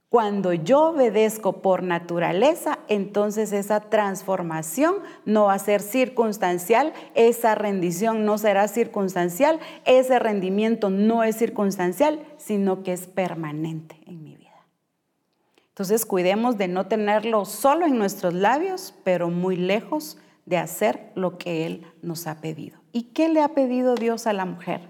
[0.09, 4.95] Cuando yo obedezco por naturaleza, entonces esa transformación
[5.27, 12.25] no va a ser circunstancial, esa rendición no será circunstancial, ese rendimiento no es circunstancial,
[12.39, 14.67] sino que es permanente en mi vida.
[15.69, 20.17] Entonces cuidemos de no tenerlo solo en nuestros labios, pero muy lejos
[20.47, 22.86] de hacer lo que Él nos ha pedido.
[22.97, 24.81] ¿Y qué le ha pedido Dios a la mujer?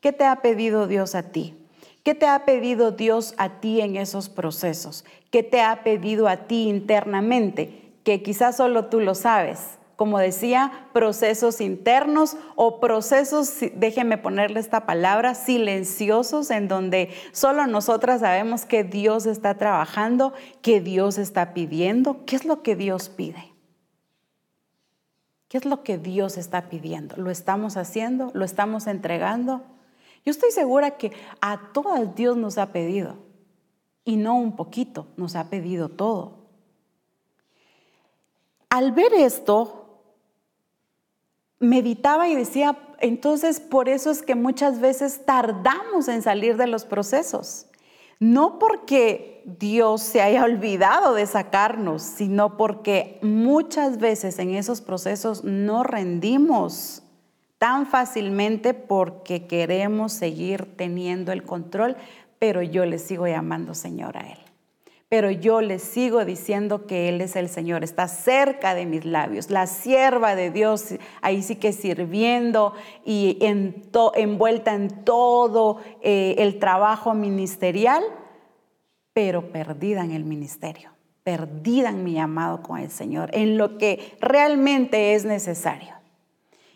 [0.00, 1.56] ¿Qué te ha pedido Dios a ti?
[2.04, 5.04] ¿Qué te ha pedido Dios a ti en esos procesos?
[5.32, 7.90] ¿Qué te ha pedido a ti internamente?
[8.04, 9.58] Que quizás solo tú lo sabes
[9.96, 18.20] como decía, procesos internos o procesos, déjenme ponerle esta palabra, silenciosos, en donde solo nosotras
[18.20, 20.32] sabemos que Dios está trabajando,
[20.62, 22.24] que Dios está pidiendo.
[22.26, 23.47] ¿Qué es lo que Dios pide?
[25.48, 27.16] ¿Qué es lo que Dios está pidiendo?
[27.16, 28.30] ¿Lo estamos haciendo?
[28.34, 29.62] ¿Lo estamos entregando?
[30.24, 33.16] Yo estoy segura que a todas Dios nos ha pedido,
[34.04, 36.38] y no un poquito, nos ha pedido todo.
[38.68, 40.02] Al ver esto,
[41.58, 46.84] meditaba y decía, entonces por eso es que muchas veces tardamos en salir de los
[46.84, 47.67] procesos.
[48.20, 55.44] No porque Dios se haya olvidado de sacarnos, sino porque muchas veces en esos procesos
[55.44, 57.02] no rendimos
[57.58, 61.96] tan fácilmente porque queremos seguir teniendo el control,
[62.38, 64.37] pero yo le sigo llamando Señor a Él
[65.08, 69.50] pero yo le sigo diciendo que Él es el Señor, está cerca de mis labios,
[69.50, 72.74] la sierva de Dios, ahí sí que sirviendo
[73.06, 78.02] y envuelta en todo eh, el trabajo ministerial,
[79.14, 80.90] pero perdida en el ministerio,
[81.24, 85.94] perdida en mi llamado con el Señor, en lo que realmente es necesario.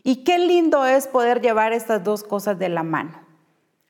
[0.02, 3.20] Y qué lindo es poder llevar estas dos cosas de la mano,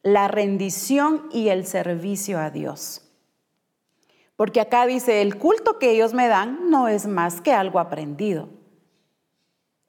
[0.03, 3.12] la rendición y el servicio a Dios.
[4.37, 8.49] Porque acá dice, el culto que ellos me dan no es más que algo aprendido.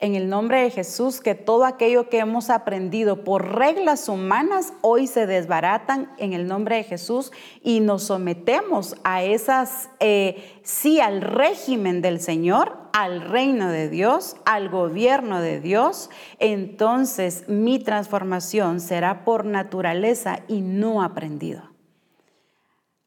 [0.04, 5.08] En el nombre de Jesús, que todo aquello que hemos aprendido por reglas humanas hoy
[5.08, 7.32] se desbaratan en el nombre de Jesús
[7.62, 14.36] y nos sometemos a esas, eh, sí, al régimen del Señor, al reino de Dios,
[14.44, 21.72] al gobierno de Dios, entonces mi transformación será por naturaleza y no aprendido.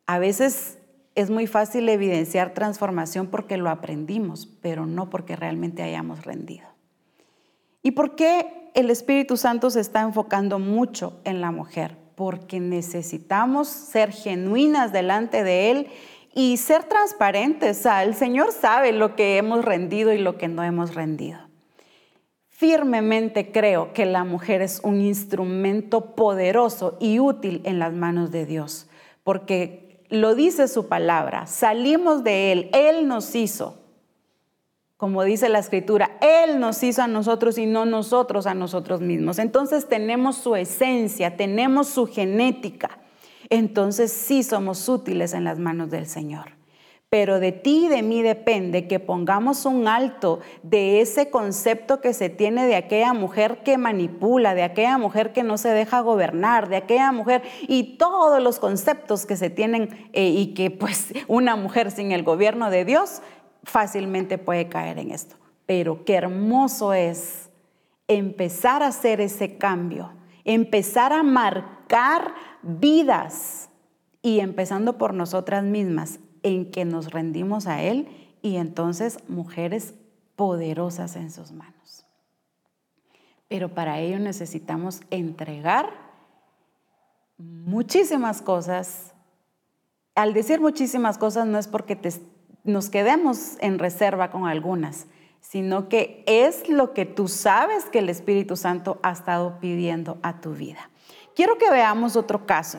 [0.07, 0.76] A veces
[1.17, 6.69] es muy fácil evidenciar transformación porque lo aprendimos, pero no porque realmente hayamos rendido.
[7.83, 11.97] ¿Y por qué el Espíritu Santo se está enfocando mucho en la mujer?
[12.15, 15.87] Porque necesitamos ser genuinas delante de Él
[16.35, 17.87] y ser transparentes.
[17.87, 21.39] el Señor sabe lo que hemos rendido y lo que no hemos rendido.
[22.49, 28.45] Firmemente creo que la mujer es un instrumento poderoso y útil en las manos de
[28.45, 28.89] Dios,
[29.25, 33.79] porque lo dice su palabra, salimos de Él, Él nos hizo.
[34.97, 39.39] Como dice la escritura, Él nos hizo a nosotros y no nosotros a nosotros mismos.
[39.39, 42.99] Entonces tenemos su esencia, tenemos su genética.
[43.51, 46.56] Entonces sí somos útiles en las manos del Señor.
[47.17, 52.13] Pero de ti y de mí depende que pongamos un alto de ese concepto que
[52.13, 56.69] se tiene de aquella mujer que manipula, de aquella mujer que no se deja gobernar,
[56.69, 61.57] de aquella mujer y todos los conceptos que se tienen eh, y que pues una
[61.57, 63.23] mujer sin el gobierno de Dios
[63.63, 65.37] fácilmente puede caer en esto.
[65.65, 67.49] Pero qué hermoso es
[68.09, 70.13] empezar a hacer ese cambio,
[70.45, 73.71] empezar a marcar vidas
[74.21, 78.07] y empezando por nosotras mismas, en que nos rendimos a Él
[78.41, 79.95] y entonces mujeres
[80.37, 82.07] poderosas en sus manos.
[83.49, 85.91] Pero para ello necesitamos entregar
[87.37, 89.13] muchísimas cosas.
[90.15, 91.99] Al decir muchísimas cosas no es porque
[92.63, 95.07] nos quedemos en reserva con algunas,
[95.41, 100.41] sino que es lo que tú sabes que el Espíritu Santo ha estado pidiendo a
[100.41, 100.91] tu vida.
[101.35, 102.79] Quiero que veamos otro caso.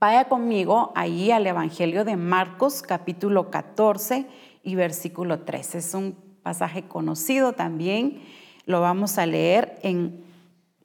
[0.00, 4.26] Vaya conmigo ahí al Evangelio de Marcos capítulo 14
[4.62, 5.74] y versículo 3.
[5.74, 8.22] Es un pasaje conocido también.
[8.64, 10.24] Lo vamos a leer en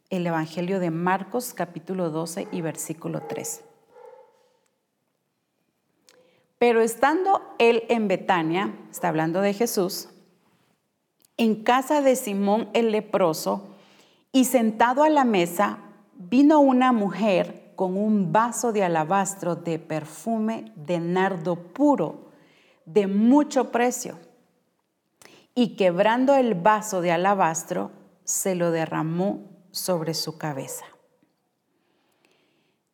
[0.10, 3.64] el Evangelio de Marcos capítulo 12 y versículo 3.
[6.58, 10.10] Pero estando él en Betania, está hablando de Jesús,
[11.38, 13.70] en casa de Simón el leproso,
[14.34, 15.80] y sentado a la mesa,
[16.18, 22.32] vino una mujer con un vaso de alabastro de perfume de nardo puro,
[22.86, 24.18] de mucho precio.
[25.54, 27.92] Y quebrando el vaso de alabastro,
[28.24, 30.86] se lo derramó sobre su cabeza.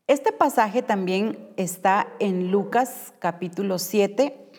[0.08, 4.52] Este pasaje también está en Lucas capítulo 7,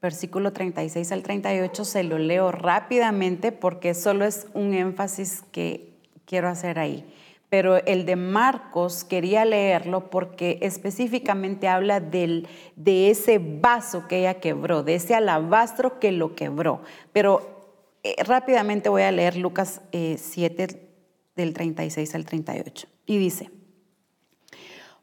[0.00, 1.84] versículo 36 al 38.
[1.84, 7.12] Se lo leo rápidamente porque solo es un énfasis que quiero hacer ahí
[7.50, 14.34] pero el de Marcos quería leerlo porque específicamente habla del, de ese vaso que ella
[14.34, 16.80] quebró, de ese alabastro que lo quebró.
[17.12, 17.60] Pero
[18.04, 20.90] eh, rápidamente voy a leer Lucas 7 eh,
[21.34, 22.86] del 36 al 38.
[23.06, 23.50] Y dice,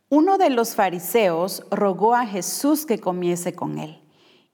[0.07, 4.01] Uno de los fariseos rogó a Jesús que comiese con él,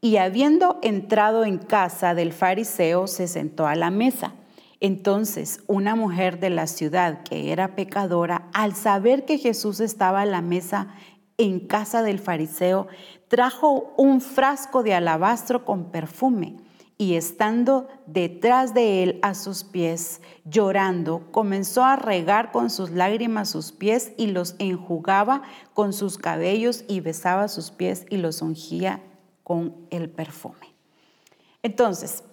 [0.02, 4.34] y habiendo entrado en casa del fariseo, se sentó a la mesa.
[4.84, 10.26] Entonces una mujer de la ciudad que era pecadora, al saber que Jesús estaba a
[10.26, 10.90] la mesa
[11.38, 12.88] en casa del fariseo,
[13.30, 16.58] trajo un frasco de alabastro con perfume
[16.98, 23.50] y estando detrás de él a sus pies, llorando, comenzó a regar con sus lágrimas
[23.50, 29.02] sus pies y los enjugaba con sus cabellos y besaba sus pies y los ungía
[29.46, 30.76] con el perfume.
[31.62, 32.26] Entonces,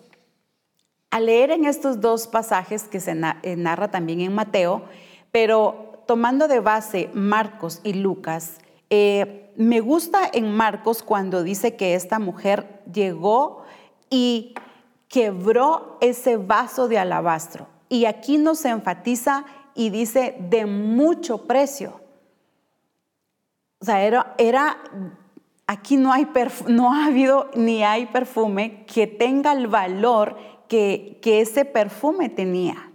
[1.10, 4.84] al leer en estos dos pasajes que se eh, narra también en Mateo,
[5.32, 8.58] pero tomando de base Marcos y Lucas,
[8.90, 13.64] eh, me gusta en Marcos cuando dice que esta mujer llegó
[14.08, 14.54] y
[15.08, 17.66] quebró ese vaso de alabastro.
[17.88, 19.44] Y aquí nos enfatiza
[19.74, 22.00] y dice de mucho precio.
[23.80, 24.76] O sea, era,
[25.66, 26.12] aquí no,
[26.68, 30.36] no ha habido ni hay perfume que tenga el valor
[30.70, 32.92] que, ese perfume tenía.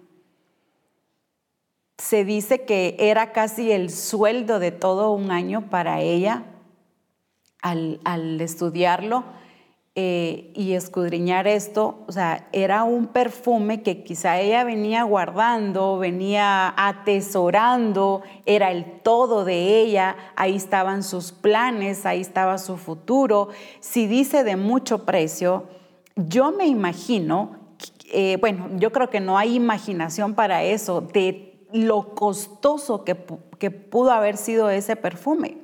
[1.98, 6.46] Se dice que era casi el sueldo de todo un año para ella
[7.62, 9.26] al, al estudiarlo
[9.98, 16.74] eh, y escudriñar esto, o sea, era un perfume que quizá ella venía guardando, venía
[16.76, 23.50] atesorando, era el todo de ella, ahí estaban sus planes, ahí estaba su futuro.
[23.80, 25.64] Si dice de mucho precio,
[26.18, 27.65] yo me imagino,
[28.18, 34.12] eh, bueno, yo creo que no hay imaginación para eso, de lo costoso que, pudo
[34.12, 35.58] haber sido ese perfume.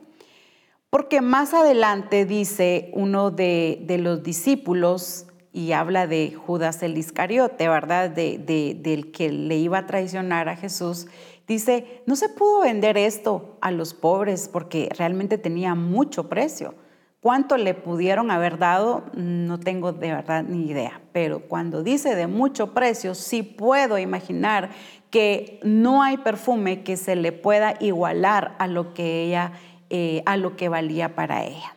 [0.89, 8.10] Porque más adelante dice uno de, los discípulos y habla de Judas el Iscariote, ¿verdad?
[8.10, 8.38] De,
[8.78, 11.08] del que le iba a traicionar a Jesús.
[11.47, 16.76] Dice, no se pudo vender esto a los pobres porque realmente tenía mucho precio.
[17.22, 19.03] ¿Cuánto le pudieron haber dado?
[19.13, 21.01] No tengo de verdad ni idea.
[21.11, 24.72] Pero cuando dice de mucho precio, sí puedo imaginar
[25.11, 29.51] que no hay perfume que se le pueda igualar a lo que ella
[29.91, 31.76] eh, a lo que valía para ella.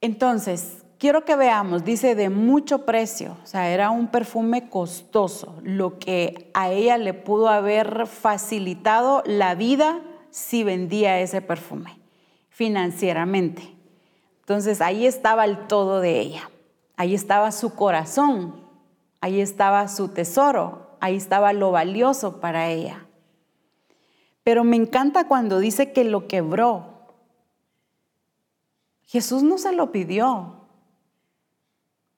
[0.00, 5.98] Entonces, quiero que veamos, dice de mucho precio, o sea, era un perfume costoso, lo
[5.98, 10.00] que a ella le pudo haber facilitado la vida
[10.30, 12.05] si vendía ese perfume
[12.56, 13.76] financieramente.
[14.40, 16.50] Entonces, ahí estaba el todo de ella,
[16.96, 18.64] ahí estaba su corazón,
[19.20, 23.06] ahí estaba su tesoro, ahí estaba lo valioso para ella.
[24.42, 27.08] Pero me encanta cuando dice que lo quebró.
[29.04, 30.54] Jesús no se lo pidió.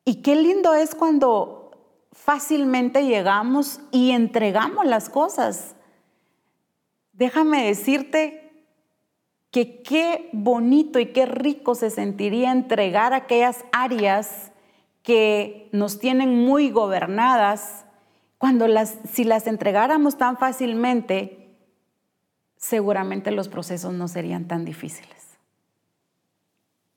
[0.05, 1.73] Y qué lindo es cuando
[2.13, 5.75] fácilmente llegamos y entregamos las cosas.
[7.13, 8.48] Déjame decirte
[9.59, 14.53] que qué bonito y qué rico se sentiría entregar aquellas áreas
[15.03, 17.85] que nos tienen muy gobernadas,
[18.37, 21.57] cuando las, si las entregáramos tan fácilmente,
[22.57, 25.39] seguramente los procesos no serían tan difíciles.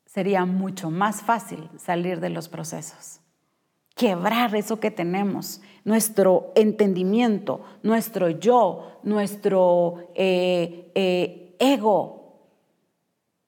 [0.06, 3.22] Sería mucho más fácil salir de los procesos.
[3.96, 12.21] Quebrar eso que tenemos, nuestro entendimiento, nuestro yo, nuestro eh, eh, ego.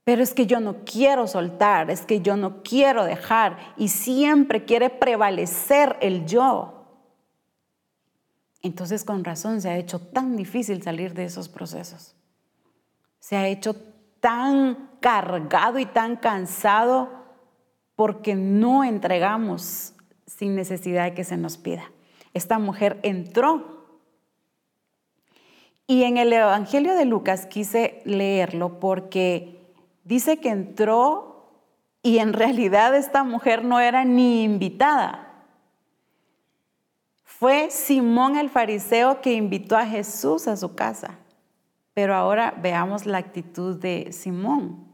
[0.04, 4.66] Pero es que yo no quiero soltar, es que yo no quiero dejar y siempre
[4.66, 6.84] quiere prevalecer el yo.
[8.62, 12.16] Entonces con razón se ha hecho tan difícil salir de esos procesos.
[13.20, 13.76] Se ha hecho
[14.20, 17.10] tan cargado y tan cansado
[17.95, 19.93] porque no entregamos
[20.26, 21.91] sin necesidad de que se nos pida.
[22.34, 23.86] Esta mujer entró.
[25.86, 29.62] Y en el Evangelio de Lucas quise leerlo porque
[30.04, 31.34] dice que entró
[32.01, 35.34] y en realidad esta mujer no era ni invitada.
[37.24, 41.20] Fue Simón el fariseo que invitó a Jesús a su casa.
[41.93, 44.88] Pero ahora veamos la actitud de Simón.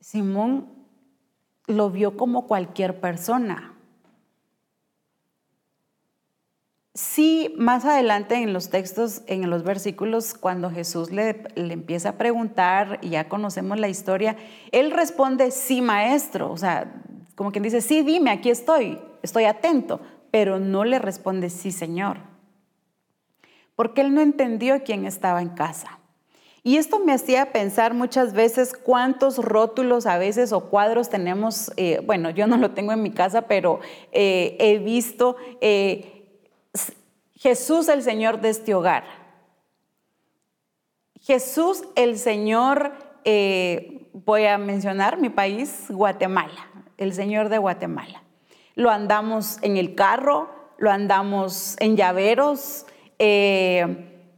[0.00, 0.68] Simón
[1.66, 3.75] lo vio como cualquier persona.
[6.96, 12.12] Sí, más adelante en los textos, en los versículos, cuando Jesús le, le, empieza a
[12.18, 14.36] preguntar y ya conocemos la historia,
[14.72, 16.50] él responde, sí, maestro.
[16.50, 17.02] O sea,
[17.34, 20.00] como quien dice, sí, dime, aquí estoy, estoy atento
[20.36, 22.18] pero no le responde sí, Señor,
[23.74, 25.98] porque él no entendió quién estaba en casa.
[26.62, 32.02] Y esto me hacía pensar muchas veces cuántos rótulos a veces o cuadros tenemos, eh,
[32.04, 33.80] bueno, yo no lo tengo en mi casa, pero
[34.12, 36.15] eh, he visto eh,
[37.46, 39.04] Jesús el Señor de este hogar.
[41.20, 42.94] Jesús, el Señor,
[43.24, 46.66] eh, voy a mencionar mi país, Guatemala,
[46.96, 48.24] el Señor de Guatemala.
[48.74, 52.84] Lo andamos en el carro, lo andamos en llaveros.
[53.20, 54.34] Eh,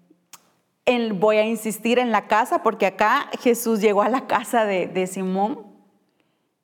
[1.14, 5.66] voy a insistir en la casa, porque acá Jesús llegó a la casa de, Simón,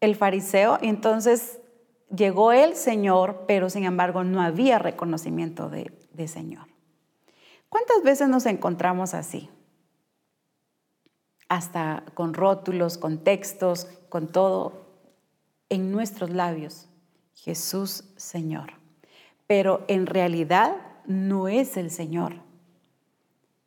[0.02, 1.58] el fariseo, y entonces
[2.14, 6.66] llegó el Señor, pero sin embargo no había reconocimiento de, de Señor.
[7.68, 9.50] ¿Cuántas veces nos encontramos así?
[11.48, 14.86] Hasta con rótulos, con textos, con todo
[15.68, 16.88] en nuestros labios.
[17.34, 18.74] Jesús Señor.
[19.46, 22.44] Pero en realidad no es el Señor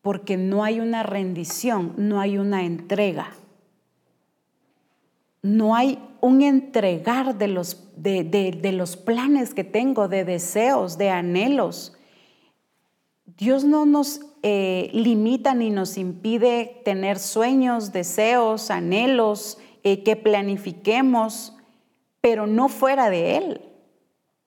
[0.08, 3.34] porque no hay una rendición, no hay una entrega.
[5.41, 11.97] No hay un entregar de los, de, los planes que tengo, de deseos, de anhelos.
[13.38, 21.55] Dios no nos eh, limita ni nos impide tener sueños, deseos, anhelos, eh, que planifiquemos,
[22.19, 23.61] pero no fuera de Él,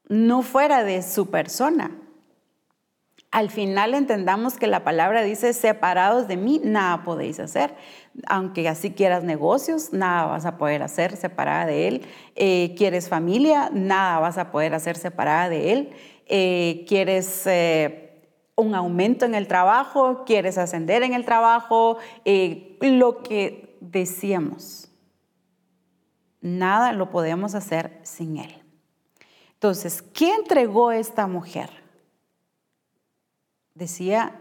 [0.09, 1.97] no fuera de su persona
[3.31, 7.77] al final entendamos que la palabra dice, separados de mí, nada podéis hacer.
[8.27, 12.03] Aunque así quieras negocios, nada vas a poder hacer separada de Él.
[12.35, 15.91] Eh, quieres familia, nada vas a poder hacer separada de Él.
[16.89, 17.47] Quieres
[18.61, 21.99] un aumento en el trabajo, quieres ascender en el trabajo,
[22.81, 24.89] lo que decíamos.
[26.41, 28.63] Nada lo podemos hacer sin Él.
[29.55, 31.81] Entonces, ¿qué entregó esta mujer?
[33.81, 34.39] decía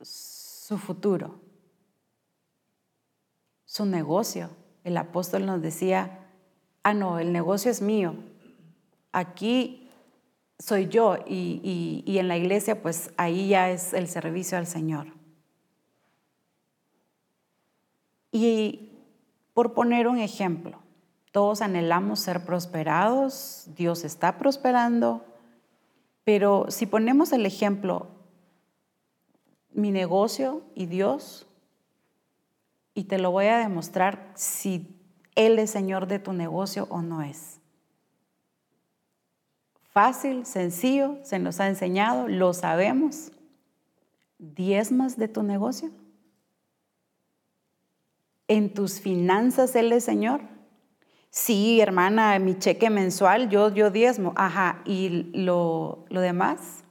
[0.00, 1.40] su futuro,
[3.64, 4.50] su negocio.
[4.84, 6.26] El apóstol nos decía,
[6.84, 8.14] ah, no, el negocio es mío.
[9.10, 9.87] Aquí
[10.58, 15.06] soy yo y, y, en la iglesia pues ahí ya es el servicio al Señor.
[18.32, 18.90] Y
[19.54, 20.78] por poner un ejemplo,
[21.32, 25.24] todos anhelamos ser prosperados, Dios está prosperando,
[26.24, 28.08] pero si ponemos el ejemplo
[29.72, 31.46] mi negocio y Dios
[32.94, 35.00] y te lo voy a demostrar si
[35.36, 37.57] Él es Señor de tu negocio o no es.
[40.00, 43.32] Fácil, sencillo, se nos ha enseñado, lo sabemos.
[44.38, 45.90] ¿Diezmas de tu negocio?
[48.46, 50.42] ¿En tus finanzas Él es Señor?
[51.30, 54.34] Sí, hermana, mi cheque mensual, yo, yo diezmo.
[54.36, 56.84] Ajá, ¿y lo, lo demás?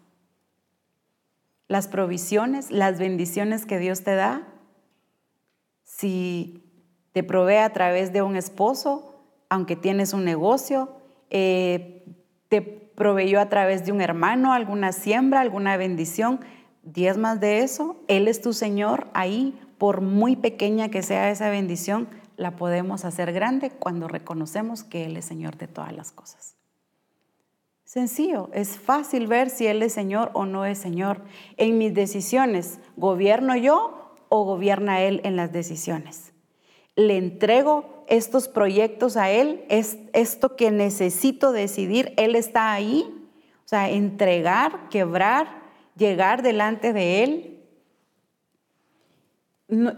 [1.69, 4.45] las provisiones, las bendiciones que Dios te da.
[5.85, 6.61] Si
[7.13, 10.91] te provee a través de un esposo, aunque tienes un negocio,
[11.29, 11.96] eh,
[12.49, 16.39] te proveyó a través de un hermano alguna siembra, alguna bendición,
[16.83, 21.49] diez más de eso, Él es tu Señor, ahí, por muy pequeña que sea esa
[21.49, 26.55] bendición, la podemos hacer grande cuando reconocemos que Él es Señor de todas las cosas.
[27.83, 31.21] Sencillo, es fácil ver si Él es Señor o no es Señor.
[31.55, 36.33] En mis decisiones, ¿gobierno yo o gobierna Él en las decisiones?
[36.95, 39.65] ¿Le entrego estos proyectos a Él?
[39.69, 42.13] ¿Es esto que necesito decidir?
[42.17, 43.05] ¿Él está ahí?
[43.65, 45.61] O sea, entregar, quebrar,
[45.95, 47.53] llegar delante de Él.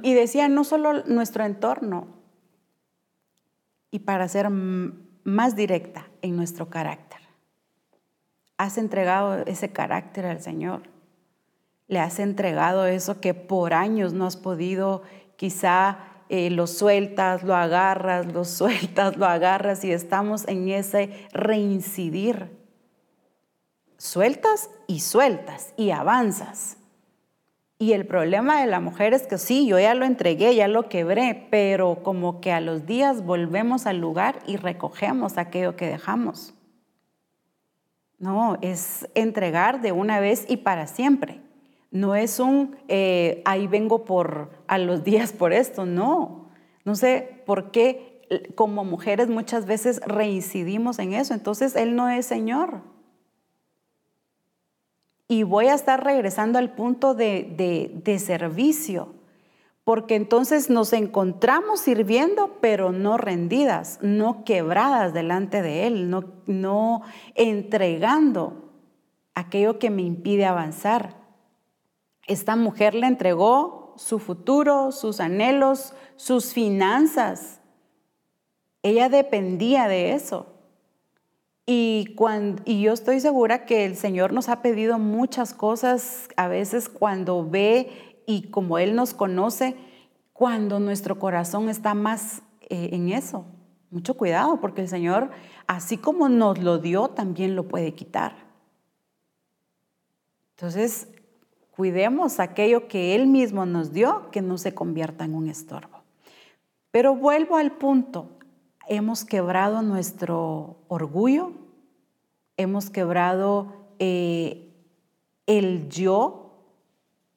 [0.02, 2.20] Y decía, no solo nuestro entorno,
[3.92, 7.20] y para ser más directa en nuestro carácter.
[8.58, 10.84] ¿Has entregado ese carácter al Señor?
[11.88, 15.02] ¿Le has entregado eso que por años no has podido?
[15.38, 15.98] Quizá
[16.30, 22.56] eh, lo sueltas, lo agarras, lo sueltas, lo agarras y estamos en ese reincidir.
[23.98, 26.78] Sueltas y sueltas y avanzas.
[27.80, 30.90] Y el problema de la mujer es que sí, yo ya lo entregué, ya lo
[30.90, 36.54] quebré, pero como que a los días volvemos al lugar y recogemos aquello que dejamos.
[38.20, 41.42] No, es entregar de una vez y para siempre.
[41.92, 46.50] No es un, eh, ahí vengo por a los días por esto, no.
[46.86, 48.22] No sé por qué
[48.56, 51.34] como mujeres muchas veces reincidimos en eso.
[51.34, 52.82] Entonces Él no es Señor.
[55.28, 59.20] Y voy a estar regresando al punto de, de servicio
[59.90, 67.02] porque entonces nos encontramos sirviendo, pero no rendidas, no quebradas delante de Él, no, no
[67.34, 68.70] entregando
[69.34, 71.16] aquello que me impide avanzar.
[72.30, 77.60] Esta mujer le entregó su futuro, sus anhelos, sus finanzas.
[78.84, 80.46] Ella dependía de eso.
[81.66, 86.48] Y, cuando, y yo estoy segura que el Señor nos ha pedido muchas cosas a
[86.48, 89.76] veces cuando ve y como Él nos conoce,
[90.32, 93.46] cuando nuestro corazón está más eh, en eso.
[93.90, 95.32] Mucho cuidado, porque el Señor,
[95.66, 98.36] así como nos lo dio, también lo puede quitar.
[100.52, 101.08] Entonces,
[101.80, 106.04] cuidemos aquello que Él mismo nos dio, que no se convierta en un estorbo.
[106.92, 108.32] Pero vuelvo al punto,
[108.90, 111.54] hemos quebrado nuestro orgullo,
[112.58, 114.74] hemos quebrado eh,
[115.46, 116.66] el yo.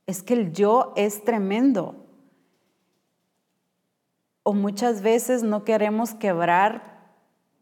[0.09, 2.05] Es que el yo es tremendo.
[4.43, 7.13] O muchas veces no queremos quebrar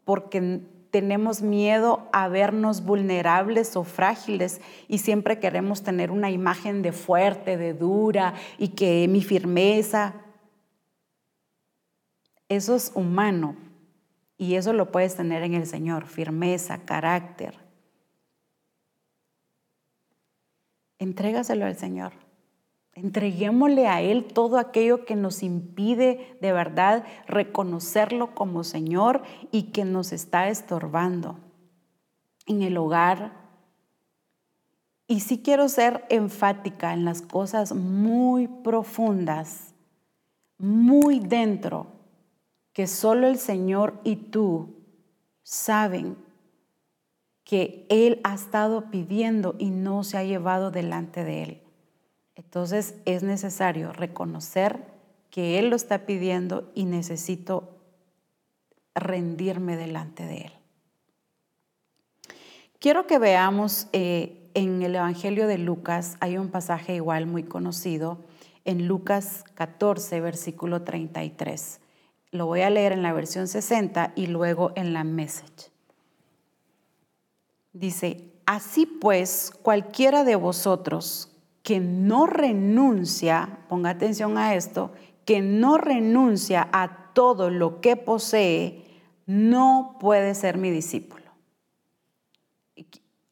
[0.03, 0.61] porque
[0.91, 7.57] tenemos miedo a vernos vulnerables o frágiles y siempre queremos tener una imagen de fuerte,
[7.57, 10.13] de dura y que mi firmeza.
[12.49, 13.55] Eso es humano
[14.37, 17.57] y eso lo puedes tener en el Señor, firmeza, carácter.
[20.99, 22.11] Entrégaselo al Señor.
[22.93, 29.85] Entreguémosle a Él todo aquello que nos impide de verdad reconocerlo como Señor y que
[29.85, 31.39] nos está estorbando
[32.47, 33.31] en el hogar.
[35.07, 39.73] Y sí quiero ser enfática en las cosas muy profundas,
[40.57, 41.87] muy dentro,
[42.73, 44.75] que solo el Señor y tú
[45.43, 46.17] saben
[47.43, 51.61] que Él ha estado pidiendo y no se ha llevado delante de Él.
[52.35, 54.85] Entonces es necesario reconocer
[55.29, 57.77] que Él lo está pidiendo y necesito
[58.93, 60.51] rendirme delante de Él.
[62.79, 68.19] Quiero que veamos eh, en el Evangelio de Lucas, hay un pasaje igual muy conocido,
[68.65, 71.79] en Lucas 14, versículo 33.
[72.31, 75.71] Lo voy a leer en la versión 60 y luego en la message.
[77.73, 81.30] Dice, así pues, cualquiera de vosotros
[81.63, 84.91] que no renuncia, ponga atención a esto,
[85.25, 88.83] que no renuncia a todo lo que posee,
[89.25, 91.21] no puede ser mi discípulo.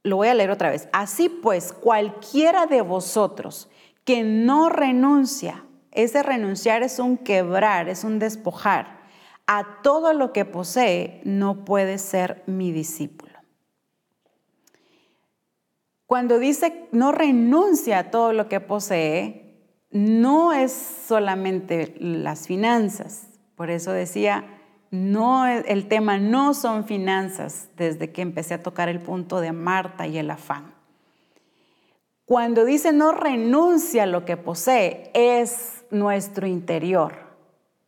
[0.04, 0.88] Lo voy a leer otra vez.
[0.94, 3.70] Así pues, cualquiera de vosotros
[4.06, 9.00] que no renuncia, ese renunciar es un quebrar, es un despojar,
[9.46, 13.19] a todo lo que posee, no puede ser mi discípulo.
[16.10, 23.28] Cuando dice no renuncia a todo lo que posee, no es solamente las finanzas.
[23.54, 24.44] Por eso decía,
[24.90, 30.08] no, el tema no son finanzas desde que empecé a tocar el punto de Marta
[30.08, 30.74] y el afán.
[32.26, 37.20] Cuando dice no renuncia a lo que posee, es nuestro interior,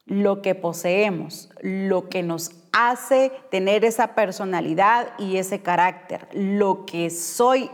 [0.06, 7.10] lo que poseemos, lo que nos hace tener esa personalidad y ese carácter, lo que
[7.10, 7.72] soy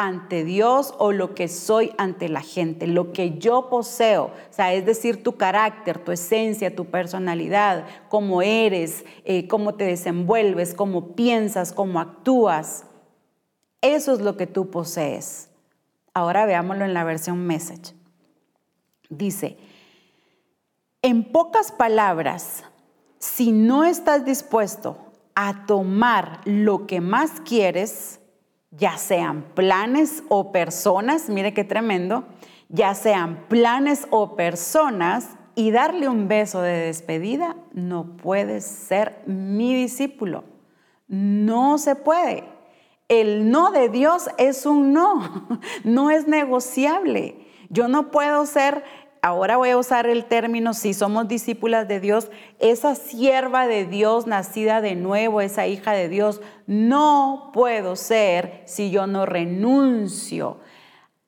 [0.00, 4.72] ante Dios o lo que soy ante la gente, lo que yo poseo, o sea,
[4.72, 11.16] es decir, tu carácter, tu esencia, tu personalidad, cómo eres, eh, cómo te desenvuelves, cómo
[11.16, 12.84] piensas, cómo actúas.
[13.80, 15.50] Eso es lo que tú posees.
[16.14, 17.92] Ahora veámoslo en la versión message.
[19.10, 19.58] Dice,
[21.02, 22.62] en pocas palabras,
[23.18, 24.96] si no estás dispuesto
[25.34, 28.20] a tomar lo que más quieres,
[28.70, 32.24] ya sean planes o personas, mire qué tremendo,
[32.68, 39.74] ya sean planes o personas, y darle un beso de despedida, no puedes ser mi
[39.74, 40.44] discípulo.
[41.08, 42.44] No se puede.
[43.08, 47.44] El no de Dios es un no, no es negociable.
[47.70, 48.84] Yo no puedo ser
[49.22, 54.26] ahora voy a usar el término, si somos discípulas de Dios, esa sierva de Dios
[54.26, 60.58] nacida de nuevo, esa hija de Dios, no puedo ser si yo no renuncio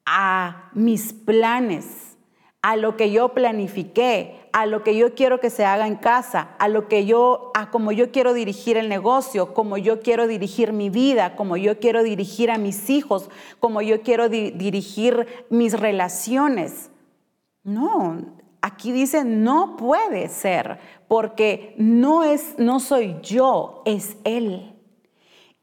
[0.04, 2.16] a mis planes,
[2.62, 6.50] a lo que yo planifiqué, a lo que yo quiero que se haga en casa,
[6.58, 10.72] a lo que yo, a como yo quiero dirigir el negocio, como yo quiero dirigir
[10.72, 13.30] mi vida, como yo quiero dirigir a mis hijos,
[13.60, 16.89] como yo quiero dirigir mis relaciones.
[17.70, 18.18] No,
[18.62, 24.74] aquí dice no puede ser, porque no es, no soy yo, es Él.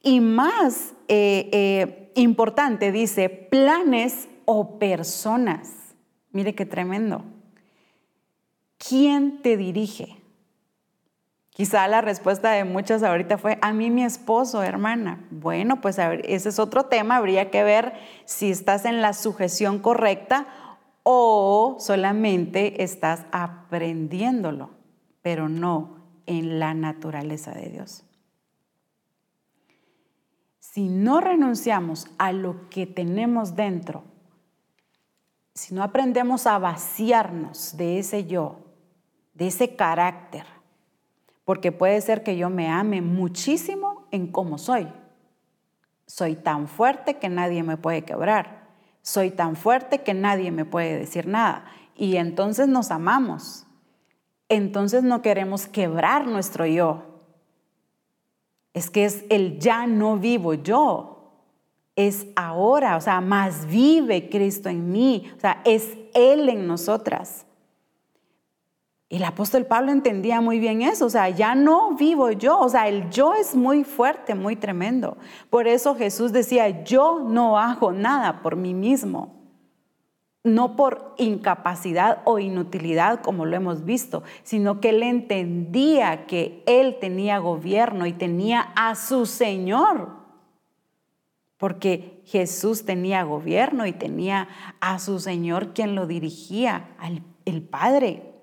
[0.01, 5.95] Y más eh, eh, importante, dice planes o personas.
[6.31, 7.25] Mire qué tremendo.
[8.77, 10.23] ¿Quién te dirige?
[11.49, 15.25] Quizá la respuesta de muchas ahorita fue, a mí mi esposo, hermana.
[15.29, 20.47] Bueno, pues ese es otro tema, habría que ver si estás en la sujeción correcta
[21.09, 24.71] o solamente estás aprendiéndolo,
[25.21, 28.03] pero no en la naturaleza de Dios.
[30.59, 34.03] Si no renunciamos a lo que tenemos dentro,
[35.53, 38.67] si no aprendemos a vaciarnos de ese yo
[39.37, 40.45] de ese carácter.
[41.45, 44.87] Porque puede ser que yo me ame muchísimo en cómo soy.
[46.07, 48.56] Soy tan fuerte que nadie me puede quebrar.
[49.07, 51.63] Soy tan fuerte que nadie me puede decir nada.
[51.95, 53.65] Y entonces nos amamos.
[54.49, 57.03] Entonces no queremos quebrar nuestro yo.
[58.73, 61.31] Es que es el ya no vivo yo.
[61.95, 65.31] Es ahora, o sea, más vive Cristo en mí.
[65.37, 67.45] O sea, es Él en nosotras.
[69.09, 72.89] El apóstol Pablo entendía muy bien eso, o sea, ya no vivo yo, o sea,
[72.89, 75.17] el yo es muy fuerte, muy tremendo.
[75.49, 79.33] Por eso Jesús decía, yo no hago nada por mí mismo,
[80.43, 86.97] no por incapacidad o inutilidad como lo hemos visto, sino que él entendía que él
[86.99, 90.17] tenía gobierno y tenía a su Señor,
[91.55, 94.49] porque Jesús tenía gobierno y tenía
[94.81, 98.36] a su Señor quien lo dirigía, al el Padre.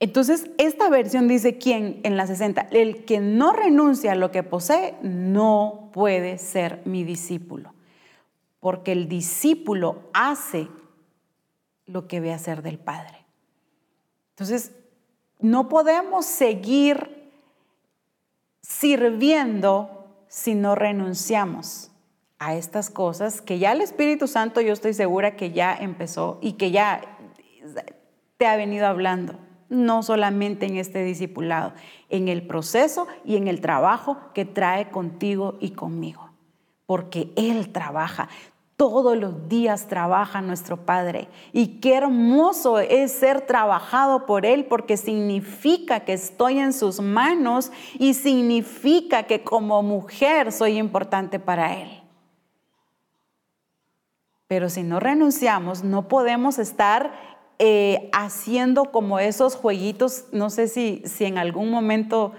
[0.00, 4.42] Entonces, esta versión dice quién en la 60, el que no renuncia a lo que
[4.42, 7.74] posee no puede ser mi discípulo,
[8.60, 10.68] porque el discípulo hace
[11.84, 13.26] lo que ve hacer del Padre.
[14.30, 14.72] Entonces,
[15.38, 17.30] no podemos seguir
[18.62, 21.90] sirviendo si no renunciamos
[22.38, 26.54] a estas cosas que ya el Espíritu Santo yo estoy segura que ya empezó y
[26.54, 27.02] que ya
[28.38, 31.72] te ha venido hablando no solamente en este discipulado,
[32.10, 36.28] en el proceso y en el trabajo que trae contigo y conmigo.
[36.84, 38.28] Porque Él trabaja,
[38.80, 41.28] todos los días trabaja nuestro Padre.
[41.52, 47.70] Y qué hermoso es ser trabajado por Él porque significa que estoy en sus manos
[47.98, 52.00] y significa que como mujer soy importante para Él.
[54.50, 57.12] Pero si no renunciamos, no podemos estar
[57.62, 62.32] eh, haciendo como esos jueguitos, no sé si, si en algún momento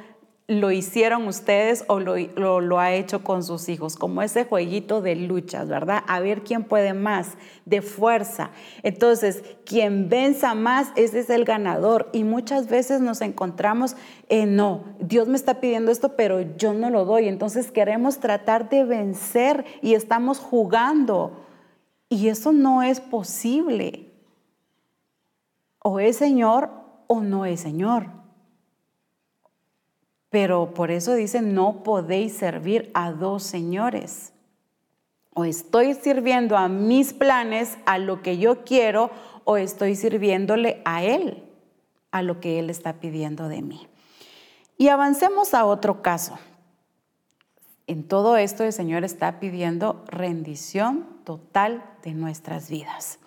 [0.47, 2.17] lo hicieron ustedes o lo,
[2.59, 6.03] lo, ha hecho con sus hijos, como ese jueguito de luchas, ¿verdad?
[6.07, 8.49] A ver quién puede más, de fuerza.
[8.81, 12.09] Entonces, quien venza más, ese es el ganador.
[12.13, 13.95] Y muchas veces nos encontramos,
[14.27, 17.27] eh, no, Dios me está pidiendo esto, pero yo no lo doy.
[17.27, 21.45] Entonces queremos tratar de vencer y estamos jugando.
[22.09, 24.10] Y eso no es posible
[25.83, 26.69] o es Señor
[27.07, 28.07] o no es Señor.
[30.29, 34.31] Pero por eso dice, no podéis servir a dos señores.
[35.33, 39.11] O estoy sirviendo a mis planes, a lo que yo quiero,
[39.43, 41.43] o estoy sirviéndole a Él,
[42.11, 43.87] a lo que Él está pidiendo de mí.
[44.77, 46.39] Y avancemos a otro caso.
[47.87, 53.19] En todo esto el Señor está pidiendo rendición total de nuestras vidas.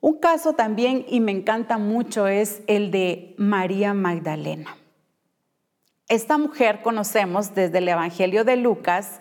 [0.00, 4.76] Un caso también, y me encanta mucho, es el de María Magdalena.
[6.08, 9.20] Esta mujer conocemos desde el Evangelio de Lucas,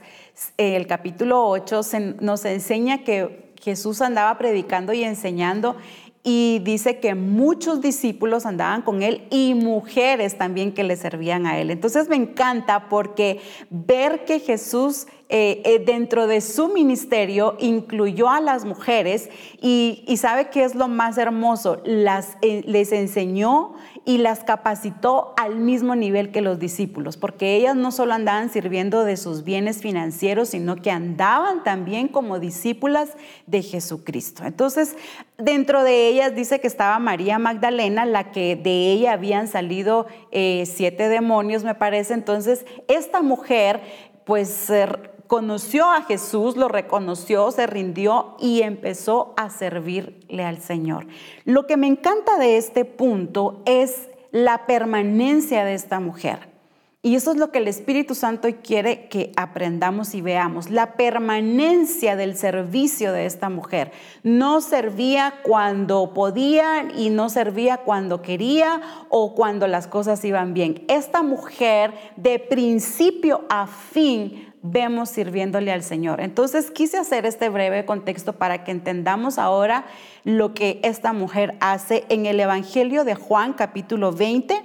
[0.57, 1.81] el capítulo 8,
[2.21, 5.75] nos enseña que Jesús andaba predicando y enseñando
[6.23, 11.59] y dice que muchos discípulos andaban con él y mujeres también que le servían a
[11.59, 11.71] él.
[11.71, 13.39] Entonces me encanta porque
[13.69, 19.29] ver que Jesús eh, eh, dentro de su ministerio incluyó a las mujeres
[19.61, 23.75] y, sabe que es lo más hermoso, las, eh, les enseñó
[24.09, 29.03] y las capacitó al mismo nivel que los discípulos, porque ellas no solo andaban sirviendo
[29.03, 33.09] de sus bienes financieros, sino que andaban también como discípulas
[33.45, 34.45] de Jesucristo.
[34.45, 34.95] Entonces,
[35.37, 41.07] dentro de ellas dice que estaba María Magdalena, la que de ella habían salido siete
[41.07, 42.15] demonios, me parece.
[42.15, 43.79] Entonces, esta mujer,
[44.25, 44.71] pues
[45.29, 51.05] conoció a Jesús, lo reconoció, se rindió y empezó a servirle al Señor.
[51.45, 56.49] Lo que me encanta de este punto es la permanencia de esta mujer.
[57.01, 62.15] Y eso es lo que el Espíritu Santo quiere que aprendamos y veamos, la permanencia
[62.17, 63.91] del servicio de esta mujer.
[64.23, 70.83] No servía cuando podía y no servía cuando quería o cuando las cosas iban bien.
[70.89, 76.21] Esta mujer de principio a fin vemos sirviéndole al Señor.
[76.21, 79.85] Entonces quise hacer este breve contexto para que entendamos ahora
[80.23, 84.61] lo que esta mujer hace en el Evangelio de Juan capítulo 20,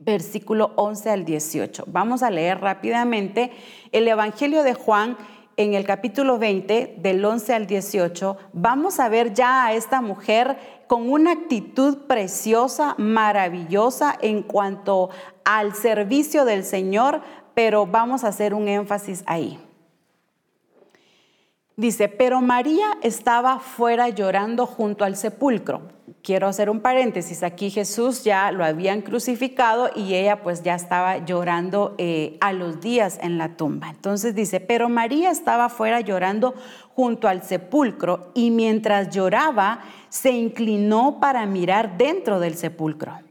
[0.00, 1.84] versículo 11 al 18.
[1.88, 3.52] Vamos a leer rápidamente
[3.92, 5.16] el Evangelio de Juan
[5.56, 10.56] en el capítulo 20, del 11 al 18, vamos a ver ya a esta mujer
[10.88, 15.10] con una actitud preciosa, maravillosa en cuanto
[15.44, 17.22] al servicio del Señor,
[17.54, 19.58] pero vamos a hacer un énfasis ahí.
[21.76, 25.92] Dice, pero María estaba fuera llorando junto al sepulcro.
[26.22, 31.18] quiero hacer un paréntesis, aquí Jesús ya lo habían crucificado y ella pues ya estaba
[31.24, 33.90] llorando eh, a los días en la tumba.
[33.90, 36.54] Entonces dice, pero María estaba fuera llorando
[36.94, 43.23] junto al sepulcro y mientras lloraba se inclinó para mirar dentro del sepulcro.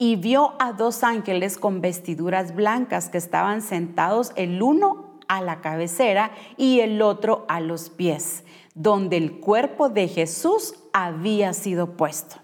[0.00, 5.60] Y vio a dos ángeles con vestiduras blancas que estaban sentados el uno a la
[5.60, 8.42] cabecera y el otro a los pies
[8.74, 12.36] donde el cuerpo de Jesús había sido puesto.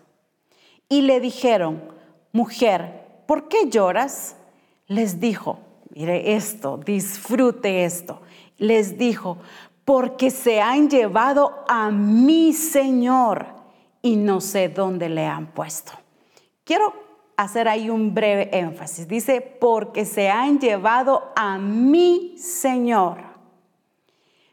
[0.89, 1.83] Y le dijeron,
[2.33, 4.37] mujer, ¿por qué lloras?
[4.87, 5.59] Les dijo,
[5.91, 8.21] mire esto, disfrute esto.
[8.59, 9.39] Les dijo,
[9.85, 13.47] porque se han llevado a mi Señor
[14.03, 15.93] y no sé dónde le han puesto.
[16.65, 17.06] Quiero
[17.37, 19.09] hacer ahí un breve énfasis.
[19.09, 23.19] Dice, porque se han llevado a mi Señor.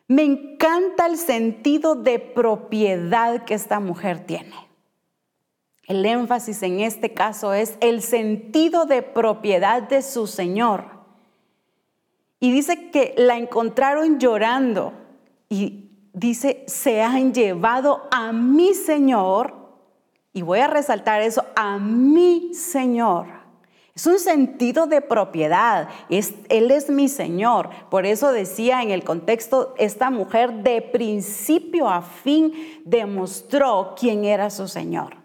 [0.08, 4.54] Me encanta el sentido de propiedad que esta mujer tiene.
[5.88, 10.86] El énfasis en este caso es el sentido de propiedad de su Señor.
[12.40, 14.94] Y dice que la encontraron llorando
[15.50, 19.62] y dice, se han llevado a mi Señor,
[20.34, 23.28] y voy a resaltar eso, a mi Señor.
[23.96, 25.88] Es un sentido de propiedad.
[26.10, 27.70] Él es mi Señor.
[27.92, 32.54] Por eso decía en el contexto, esta mujer de principio a fin
[32.86, 35.18] demostró quién era su Señor.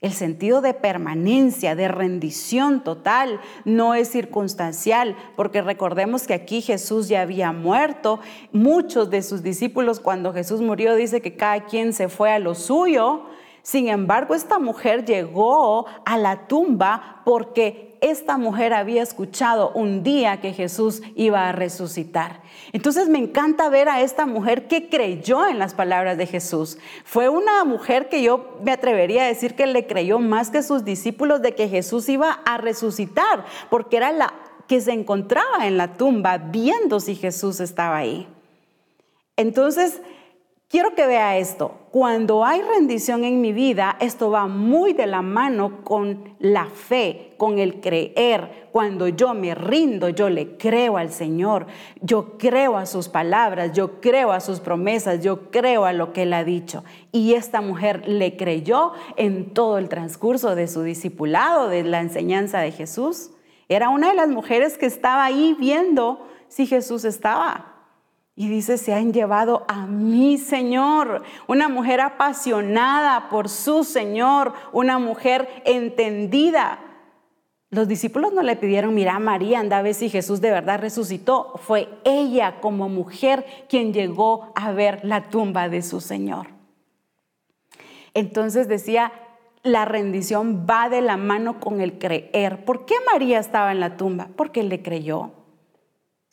[0.00, 7.08] El sentido de permanencia, de rendición total, no es circunstancial, porque recordemos que aquí Jesús
[7.08, 8.20] ya había muerto.
[8.52, 12.54] Muchos de sus discípulos cuando Jesús murió dice que cada quien se fue a lo
[12.54, 13.24] suyo.
[13.64, 20.42] Sin embargo, esta mujer llegó a la tumba porque esta mujer había escuchado un día
[20.42, 22.42] que Jesús iba a resucitar.
[22.72, 26.76] Entonces me encanta ver a esta mujer que creyó en las palabras de Jesús.
[27.06, 30.84] Fue una mujer que yo me atrevería a decir que le creyó más que sus
[30.84, 34.34] discípulos de que Jesús iba a resucitar, porque era la
[34.68, 38.28] que se encontraba en la tumba viendo si Jesús estaba ahí.
[39.38, 40.02] Entonces,
[40.68, 41.72] Quiero que vea esto.
[41.92, 47.34] Cuando hay rendición en mi vida, esto va muy de la mano con la fe,
[47.36, 48.68] con el creer.
[48.72, 51.66] Cuando yo me rindo, yo le creo al Señor,
[52.00, 56.22] yo creo a sus palabras, yo creo a sus promesas, yo creo a lo que
[56.22, 56.82] Él ha dicho.
[57.12, 62.58] Y esta mujer le creyó en todo el transcurso de su discipulado, de la enseñanza
[62.58, 63.30] de Jesús.
[63.68, 67.73] Era una de las mujeres que estaba ahí viendo si Jesús estaba.
[68.36, 74.98] Y dice, se han llevado a mi Señor, una mujer apasionada por su Señor, una
[74.98, 76.80] mujer entendida.
[77.70, 81.54] Los discípulos no le pidieron, mira María, anda a ver si Jesús de verdad resucitó.
[81.62, 86.48] Fue ella como mujer quien llegó a ver la tumba de su Señor.
[88.14, 89.12] Entonces decía,
[89.62, 92.64] la rendición va de la mano con el creer.
[92.64, 94.28] ¿Por qué María estaba en la tumba?
[94.36, 95.43] Porque le creyó.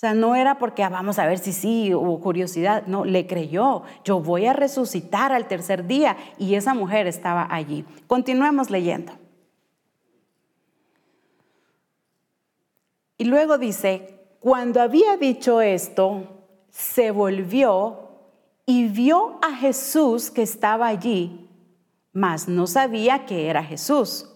[0.02, 3.28] O sea, no era porque ah, vamos a ver si sí hubo curiosidad, no, le
[3.28, 7.86] creyó, yo voy a resucitar al tercer día y esa mujer estaba allí.
[8.08, 9.12] Continuemos leyendo.
[13.20, 16.24] Y luego dice, cuando había dicho esto,
[16.72, 18.00] se volvió
[18.66, 21.48] y vio a Jesús que estaba allí,
[22.12, 24.28] mas no sabía que era Jesús.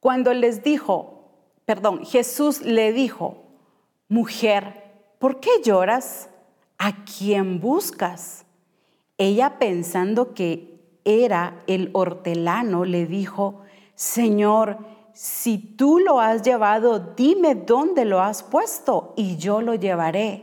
[0.00, 1.13] Cuando les dijo,
[1.64, 3.44] perdón, Jesús le dijo,
[4.08, 4.82] mujer,
[5.18, 6.28] ¿por qué lloras?
[6.78, 8.44] ¿A quién buscas?
[9.16, 10.74] Ella pensando que
[11.04, 13.60] era el hortelano, le dijo,
[13.94, 14.78] Señor,
[15.12, 20.42] si tú lo has llevado, dime dónde lo has puesto y yo lo llevaré.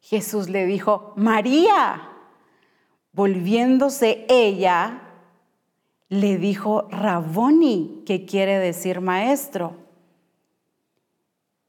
[0.00, 2.10] Jesús le dijo, María.
[3.12, 5.03] Volviéndose ella,
[6.14, 9.76] le dijo Raboni, que quiere decir maestro.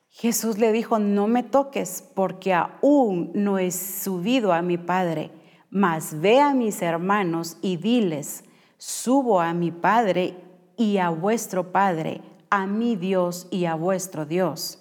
[0.09, 5.31] Jesús le dijo, no me toques porque aún no he subido a mi Padre,
[5.69, 8.45] mas ve a mis hermanos y diles,
[8.77, 10.35] subo a mi Padre
[10.77, 14.79] y a vuestro Padre, a mi Dios y a vuestro Dios.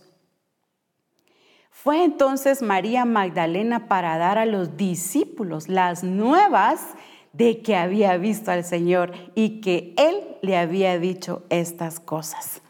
[1.70, 6.94] Fue entonces María Magdalena para dar a los discípulos las nuevas
[7.34, 12.62] de que había visto al Señor y que Él le había dicho estas cosas.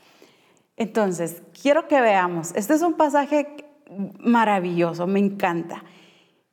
[0.77, 3.65] Entonces, quiero que veamos, este es un pasaje
[4.19, 5.85] maravilloso, me encanta.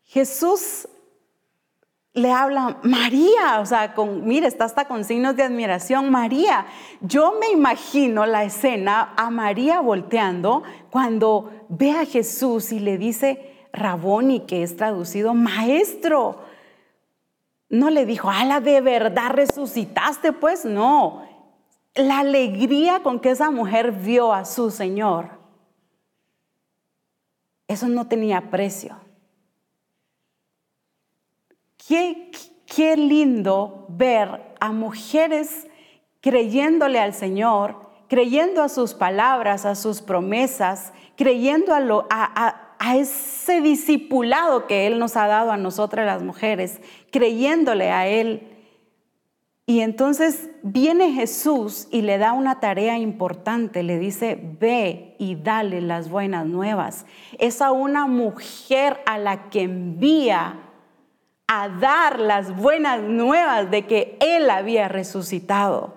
[0.04, 0.88] Jesús
[2.14, 6.66] le habla María, o sea, con, mire, está hasta con signos de admiración, María.
[7.00, 13.68] Yo me imagino la escena a María volteando cuando ve a Jesús y le dice
[13.72, 16.51] Raboni, que es traducido maestro.
[17.72, 21.24] No le dijo, ala, de verdad resucitaste, pues no.
[21.96, 25.30] La alegría con que esa mujer vio a su Señor,
[27.68, 28.98] eso no tenía precio.
[31.88, 32.30] Qué,
[32.66, 35.68] qué lindo ver a mujeres
[36.20, 43.62] creyéndole al Señor, creyendo a sus palabras, a sus promesas, creyendo a, lo, a, ese
[43.62, 46.82] discipulado que Él nos ha dado a nosotras las mujeres,
[47.12, 48.48] creyéndole a Él.
[49.68, 55.82] Y entonces viene Jesús y le da una tarea importante, le dice, ve y dale
[55.82, 57.06] las buenas nuevas.
[57.38, 60.60] Es a una mujer a la que envía
[61.48, 65.94] a dar las buenas nuevas de que Él había resucitado.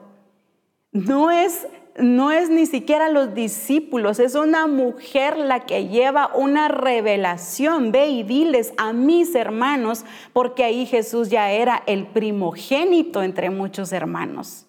[0.92, 1.66] No es
[1.96, 7.92] no es ni siquiera los discípulos, es una mujer la que lleva una revelación.
[7.92, 13.92] Ve y diles a mis hermanos, porque ahí Jesús ya era el primogénito entre muchos
[13.92, 14.66] hermanos.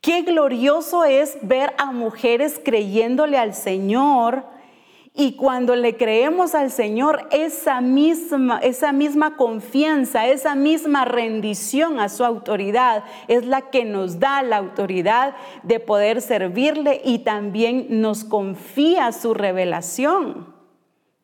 [0.00, 4.55] Qué glorioso es ver a mujeres creyéndole al Señor
[5.18, 12.10] y cuando le creemos al Señor, esa misma, esa misma confianza, esa misma rendición a
[12.10, 18.24] su autoridad es la que nos da la autoridad de poder servirle y también nos
[18.24, 20.54] confía su revelación.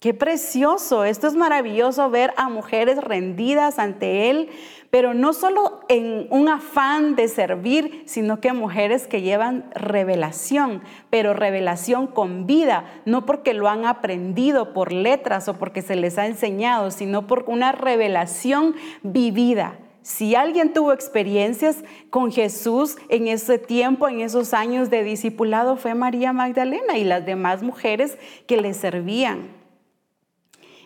[0.01, 4.48] Qué precioso, esto es maravilloso ver a mujeres rendidas ante Él,
[4.93, 11.32] pero no solo en un afán de servir, sino que mujeres que llevan revelación, pero
[11.32, 16.27] revelación con vida, no porque lo han aprendido por letras o porque se les ha
[16.27, 19.78] enseñado, sino por una revelación vivida.
[20.02, 25.94] Si alguien tuvo experiencias con Jesús en ese tiempo, en esos años de discipulado, fue
[25.94, 29.52] María Magdalena y las demás mujeres que le servían.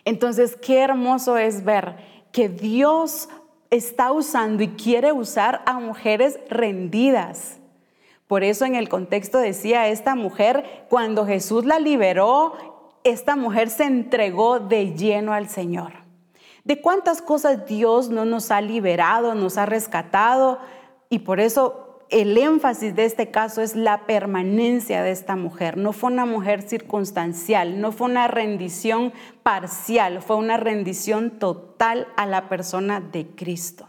[0.05, 1.97] Entonces, qué hermoso es ver
[2.31, 3.27] que Dios
[3.69, 7.59] está usando y quiere usar a mujeres rendidas.
[8.27, 12.53] Por eso en el contexto decía esta mujer, cuando Jesús la liberó,
[13.03, 15.93] esta mujer se entregó de lleno al Señor.
[16.65, 20.59] ¿De cuántas cosas Dios no nos ha liberado, nos ha rescatado?
[21.09, 25.77] Y por eso el énfasis de este caso es la permanencia de esta mujer.
[25.77, 29.13] No fue una mujer circunstancial, no fue una rendición
[29.43, 33.87] parcial, fue una rendición total a la persona de Cristo.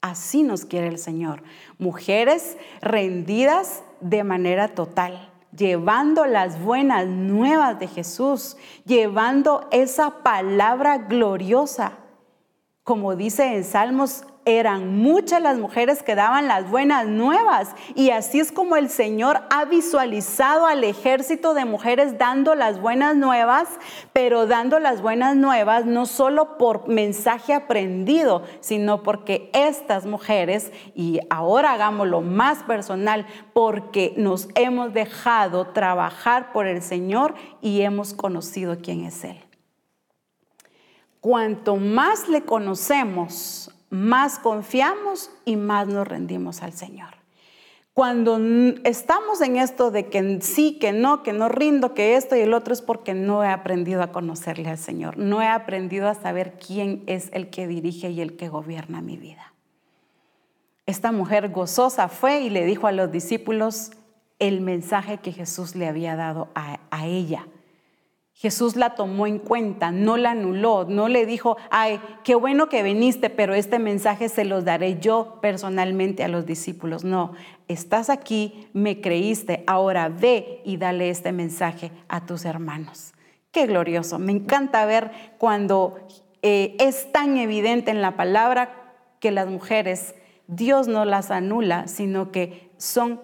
[0.00, 1.42] Así nos quiere el Señor.
[1.78, 8.56] Mujeres rendidas de manera total, llevando las buenas nuevas de Jesús,
[8.86, 11.98] llevando esa palabra gloriosa.
[12.82, 17.74] Como dice en Salmos eran muchas las mujeres que daban las buenas nuevas.
[17.94, 23.16] Y así es como el Señor ha visualizado al ejército de mujeres dando las buenas
[23.16, 23.68] nuevas,
[24.12, 31.20] pero dando las buenas nuevas no solo por mensaje aprendido, sino porque estas mujeres, y
[31.30, 38.78] ahora hagámoslo más personal, porque nos hemos dejado trabajar por el Señor y hemos conocido
[38.80, 39.38] quién es Él.
[41.20, 43.59] Cuanto más le conocemos
[43.90, 47.20] más confiamos y más nos rendimos al Señor.
[47.92, 48.38] Cuando
[48.84, 52.54] estamos en esto de que sí, que no, que no rindo, que esto y el
[52.54, 56.54] otro es porque no he aprendido a conocerle al Señor, no he aprendido a saber
[56.64, 59.52] quién es el que dirige y el que gobierna mi vida.
[60.86, 63.90] Esta mujer gozosa fue y le dijo a los discípulos
[64.38, 67.46] el mensaje que Jesús le había dado a, ella.
[68.40, 72.82] Jesús la tomó en cuenta, no la anuló, no le dijo, ay, qué bueno que
[72.82, 77.04] viniste, pero este mensaje se los daré yo personalmente a los discípulos.
[77.04, 77.34] No,
[77.68, 83.12] estás aquí, me creíste, ahora ve y dale este mensaje a tus hermanos.
[83.52, 85.98] Qué glorioso, me encanta ver cuando
[86.40, 90.14] eh, es tan evidente en la palabra que las mujeres,
[90.46, 93.20] Dios no las anula, sino que son,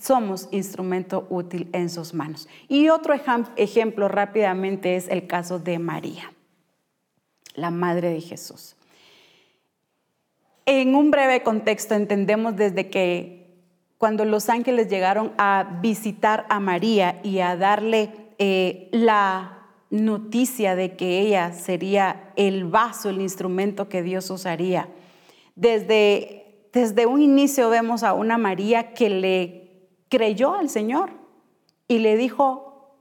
[0.00, 2.48] somos instrumento útil en sus manos.
[2.68, 3.14] Y otro
[3.56, 6.32] ejemplo rápidamente es el caso de María,
[7.54, 8.76] la madre de Jesús.
[10.64, 13.60] En un breve contexto entendemos desde que
[13.98, 20.96] cuando los ángeles llegaron a visitar a María y a darle eh, la noticia de
[20.96, 24.88] que ella sería el vaso, el instrumento que Dios usaría,
[25.56, 26.43] desde
[26.74, 31.10] desde un inicio vemos a una María que le creyó al Señor
[31.86, 32.96] y le dijo,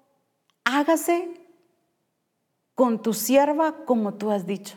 [0.64, 1.30] hágase
[2.76, 4.76] con tu sierva como tú has dicho.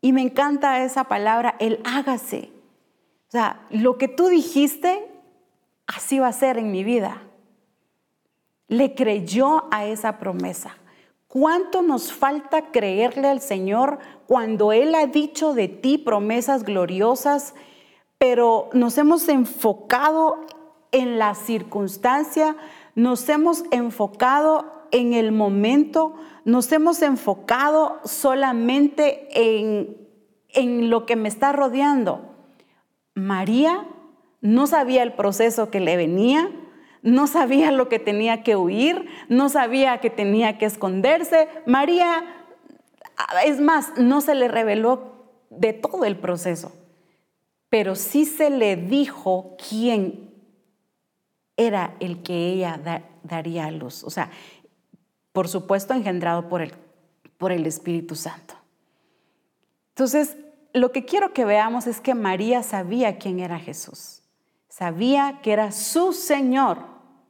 [0.00, 2.52] Y me encanta esa palabra, el hágase.
[3.26, 5.10] O sea, lo que tú dijiste,
[5.88, 7.22] así va a ser en mi vida.
[8.68, 10.76] Le creyó a esa promesa.
[11.26, 17.54] ¿Cuánto nos falta creerle al Señor cuando Él ha dicho de ti promesas gloriosas,
[18.18, 20.46] pero nos hemos enfocado
[20.92, 22.56] en la circunstancia,
[22.94, 26.14] nos hemos enfocado en el momento,
[26.44, 29.96] nos hemos enfocado solamente en,
[30.56, 32.34] en lo que me está rodeando?
[33.14, 33.86] María
[34.40, 36.50] no sabía el proceso que le venía,
[37.02, 41.48] no sabía lo que tenía que huir, no sabía que tenía que esconderse.
[41.66, 42.24] María,
[43.44, 45.14] es más, no se le reveló
[45.50, 46.72] de todo el proceso,
[47.68, 50.30] pero sí se le dijo quién
[51.56, 52.80] era el que ella
[53.22, 54.04] daría a luz.
[54.04, 54.30] O sea,
[55.32, 56.72] por supuesto engendrado por el,
[57.38, 58.54] por el Espíritu Santo.
[59.90, 60.36] Entonces,
[60.72, 64.22] lo que quiero que veamos es que María sabía quién era Jesús.
[64.68, 66.78] Sabía que era su Señor,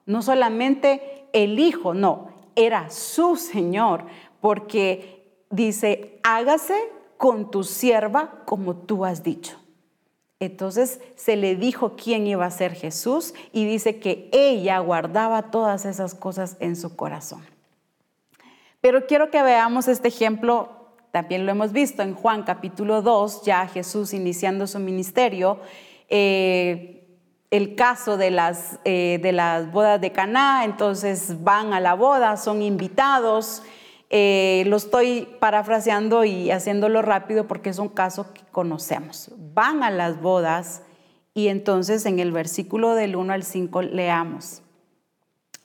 [0.05, 4.07] no solamente el Hijo, no, era su Señor,
[4.41, 6.77] porque dice, hágase
[7.17, 9.59] con tu sierva como tú has dicho.
[10.39, 15.87] Entonces se le dijo quién iba a ser Jesús y dice que ella guardaba todas
[15.87, 17.45] esas cosas en su corazón.
[18.83, 20.69] Pero quiero que veamos este ejemplo,
[21.11, 25.59] también lo hemos visto en Juan capítulo 2, ya Jesús iniciando su ministerio.
[26.09, 26.97] Eh,
[27.51, 32.37] el caso de las, eh, de las bodas de Caná, entonces van a la boda,
[32.37, 33.63] son invitados.
[34.11, 39.31] Eh, lo estoy parafraseando y haciéndolo rápido porque es un caso que conocemos.
[39.37, 40.83] Van a las bodas
[41.35, 44.63] y entonces en el versículo del 1 al 5 leamos.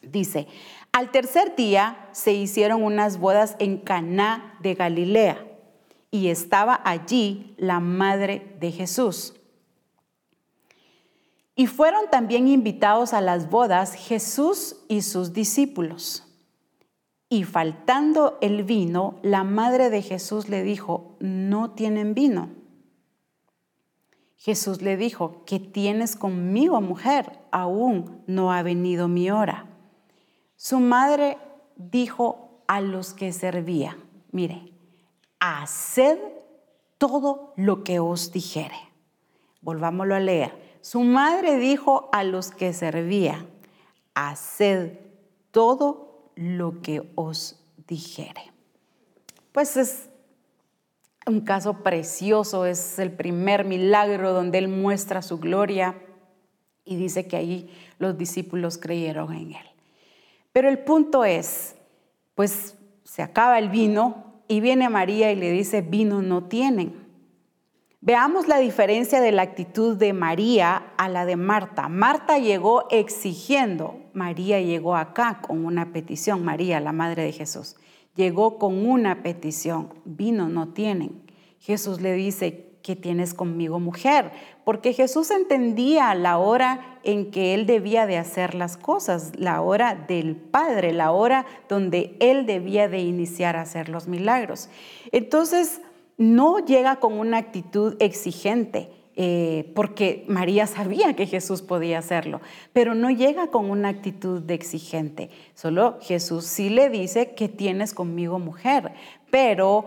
[0.02, 0.48] Dice,
[0.92, 5.46] al tercer día se hicieron unas bodas en Caná de Galilea
[6.10, 9.36] y estaba allí la madre de Jesús.
[11.56, 16.31] Y fueron también invitados a las bodas Jesús y sus discípulos.
[17.34, 22.50] Y faltando el vino, la madre de Jesús le dijo, no tienen vino.
[24.36, 27.40] Jesús le dijo, ¿qué tienes conmigo, mujer?
[27.50, 29.70] Aún no ha venido mi hora.
[30.58, 31.38] Su madre
[31.78, 33.98] dijo a los que servía,
[34.34, 34.74] mire,
[35.40, 36.20] haced
[36.98, 38.76] todo lo que os dijere.
[39.62, 40.80] Volvámoslo a leer.
[40.82, 43.46] Su madre dijo a los que servía,
[44.16, 45.00] haced
[45.52, 48.52] todo lo que os dijere.
[49.52, 50.10] Pues es
[51.28, 55.96] un caso precioso, es el primer milagro donde Él muestra su gloria
[56.86, 59.66] y dice que ahí los discípulos creyeron en Él.
[60.52, 61.76] Pero el punto es,
[62.36, 67.02] pues se acaba el vino y viene María y le dice, vino no tienen.
[68.02, 71.88] Veamos la diferencia de la actitud de María a la de Marta.
[71.88, 77.76] Marta llegó exigiendo, María llegó acá con una petición, María, la madre de Jesús,
[78.16, 81.22] llegó con una petición, vino no tienen.
[81.60, 84.32] Jesús le dice, ¿qué tienes conmigo mujer?
[84.64, 89.96] Porque Jesús entendía la hora en que él debía de hacer las cosas, la hora
[89.96, 94.70] del Padre, la hora donde él debía de iniciar a hacer los milagros.
[95.12, 95.82] Entonces,
[96.18, 98.92] no llega con una actitud exigente,
[99.24, 102.42] eh, porque María sabía que Jesús podía hacerlo,
[102.74, 105.30] pero no llega con una actitud de exigente.
[105.54, 108.94] Solo Jesús sí le dice que tienes conmigo mujer,
[109.30, 109.86] pero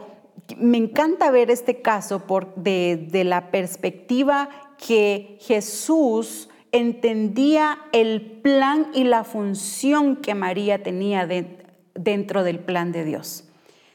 [0.57, 9.03] me encanta ver este caso por, de, la perspectiva que Jesús entendía el plan y
[9.03, 11.27] la función que María tenía
[11.95, 13.49] dentro del plan de Dios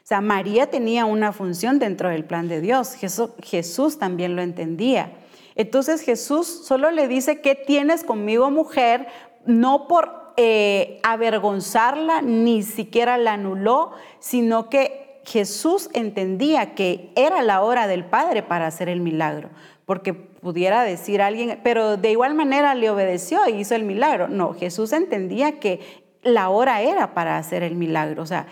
[0.10, 2.96] sea, María tenía una función dentro del plan de Dios.
[2.96, 5.12] Jesús, también lo entendía.
[5.60, 9.08] Entonces Jesús solo le dice, ¿qué tienes conmigo mujer?
[9.46, 17.62] No por eh, avergonzarla, ni siquiera la anuló, sino que Jesús entendía que era la
[17.62, 19.50] hora del Padre para hacer el milagro.
[19.86, 24.30] Porque pudiera decir alguien, pero de igual manera le obedeció y hizo el milagro.
[24.30, 25.82] No, Jesús entendía que
[26.22, 28.24] la hora era para hacer el milagro.
[28.24, 28.48] O sea,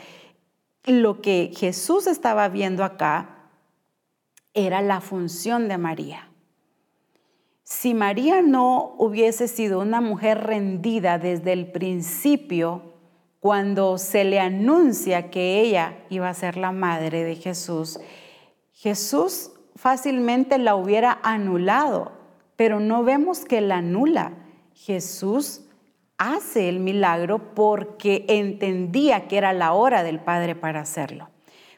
[0.83, 3.49] lo que Jesús estaba viendo acá
[4.53, 6.27] era la función de María.
[7.69, 12.93] Si María no hubiese sido una mujer rendida desde el principio,
[13.41, 17.99] cuando se le anuncia que ella iba a ser la madre de Jesús,
[18.71, 22.13] Jesús fácilmente la hubiera anulado,
[22.55, 24.31] pero no vemos que la anula.
[24.73, 25.65] Jesús
[26.17, 31.31] hace el milagro porque entendía que era la hora del Padre para hacerlo.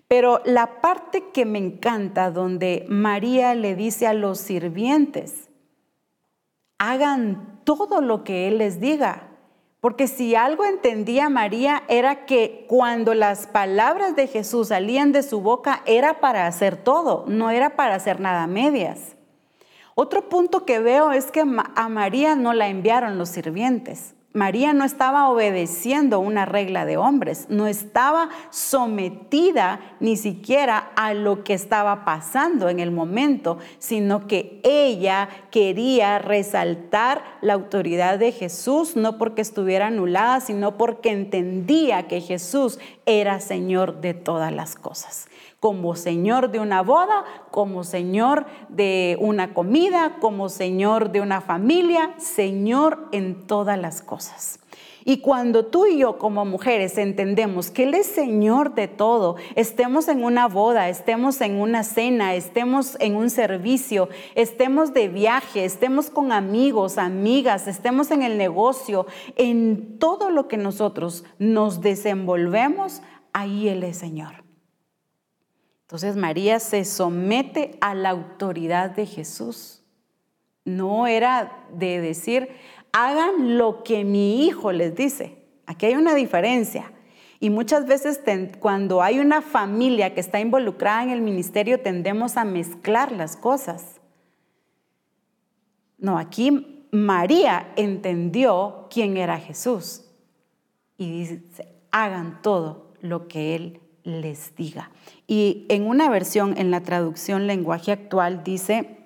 [0.07, 5.48] Pero la parte que me encanta donde María le dice a los sirvientes,
[6.79, 9.27] hagan todo lo que Él les diga,
[9.81, 15.39] Porque si algo entendía María era que cuando las palabras de Jesús salían de su
[15.39, 19.15] boca era para hacer todo, no era para hacer nada medias.
[19.95, 24.15] Otro punto que veo es que a María no la enviaron los sirvientes.
[24.31, 31.43] María no estaba obedeciendo una regla de hombres, no estaba sometida ni siquiera a lo
[31.43, 38.95] que estaba pasando en el momento, sino que ella quería resaltar la autoridad de Jesús,
[38.95, 42.77] no porque estuviera anulada, sino porque entendía que Jesús
[43.07, 45.27] era Señor de todas las cosas
[45.59, 52.13] como Señor de una boda, como Señor de una comida, como Señor de una familia,
[52.17, 54.59] Señor en todas las cosas.
[55.05, 60.07] Y cuando tú y yo como mujeres entendemos que Él es Señor de todo, estemos
[60.07, 66.09] en una boda, estemos en una cena, estemos en un servicio, estemos de viaje, estemos
[66.09, 73.01] con amigos, amigas, estemos en el negocio, en todo lo que nosotros nos desenvolvemos,
[73.33, 74.48] ahí Él es Señor.
[75.89, 79.81] Entonces María se somete a la autoridad de Jesús.
[80.63, 82.49] No era de decir,
[82.91, 85.37] hagan lo que mi hijo les dice.
[85.65, 86.91] Aquí hay una diferencia.
[87.39, 88.21] Y muchas veces
[88.59, 93.99] cuando hay una familia que está involucrada en el ministerio tendemos a mezclar las cosas.
[95.97, 100.05] No, aquí María entendió quién era Jesús
[100.99, 101.41] y dice,
[101.89, 104.91] hagan todo lo que Él les diga.
[105.31, 108.97] Y en una versión, en la traducción lenguaje actual, dice,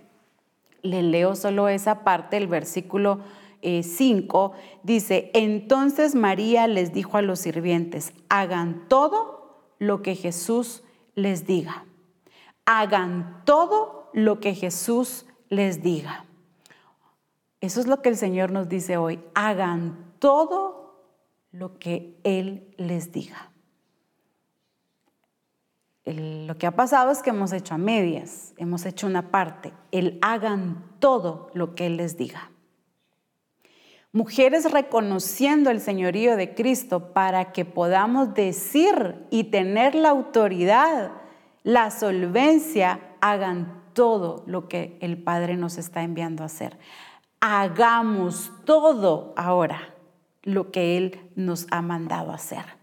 [0.82, 3.20] le leo solo esa parte, el versículo
[3.62, 10.82] 5, eh, dice, entonces María les dijo a los sirvientes, hagan todo lo que Jesús
[11.14, 11.84] les diga.
[12.66, 16.24] Hagan todo lo que Jesús les diga.
[17.60, 19.20] Eso es lo que el Señor nos dice hoy.
[19.36, 21.04] Hagan todo
[21.52, 23.53] lo que Él les diga
[26.06, 29.72] lo que ha pasado es que hemos hecho a medias, hemos hecho una parte.
[29.92, 32.52] Él hagan todo lo que Él les diga.
[34.12, 41.14] Mujeres reconociendo el señorío de Cristo para que podamos decir y tener la autoridad,
[41.64, 46.78] la solvencia, hagan todo lo que el Padre nos está enviando a hacer.
[47.40, 49.96] Hagamos todo ahora
[50.44, 52.83] lo que Él nos ha mandado hacer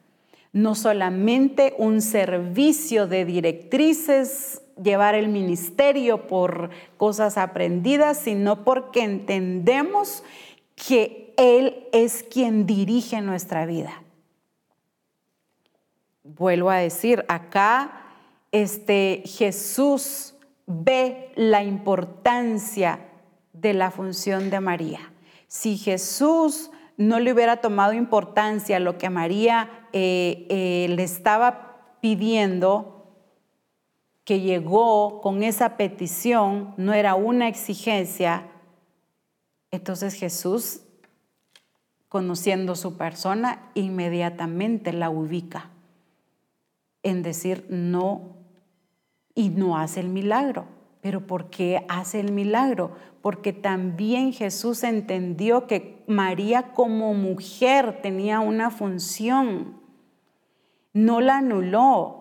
[0.53, 10.23] no solamente un servicio de directrices, llevar el ministerio por cosas aprendidas, sino porque entendemos
[10.75, 14.03] que Él es quien dirige nuestra vida.
[16.25, 18.01] Vuelvo a decir, acá
[18.53, 20.35] este, Jesús
[20.67, 23.07] ve la importancia
[23.53, 25.13] de la función de María.
[25.49, 26.71] Si Jesús
[27.01, 33.07] no le hubiera tomado importancia lo que María eh, eh, le estaba pidiendo,
[34.25, 38.49] que llegó con esa petición, no era una exigencia,
[39.71, 40.83] entonces Jesús,
[42.11, 45.71] conociendo su persona, inmediatamente la ubica
[47.03, 48.37] en decir no
[49.35, 50.67] y no hace el milagro.
[51.01, 52.93] Pero ¿por qué hace el milagro?
[53.23, 59.81] Porque también Jesús entendió que María como mujer tenía una función.
[60.93, 62.21] No la anuló.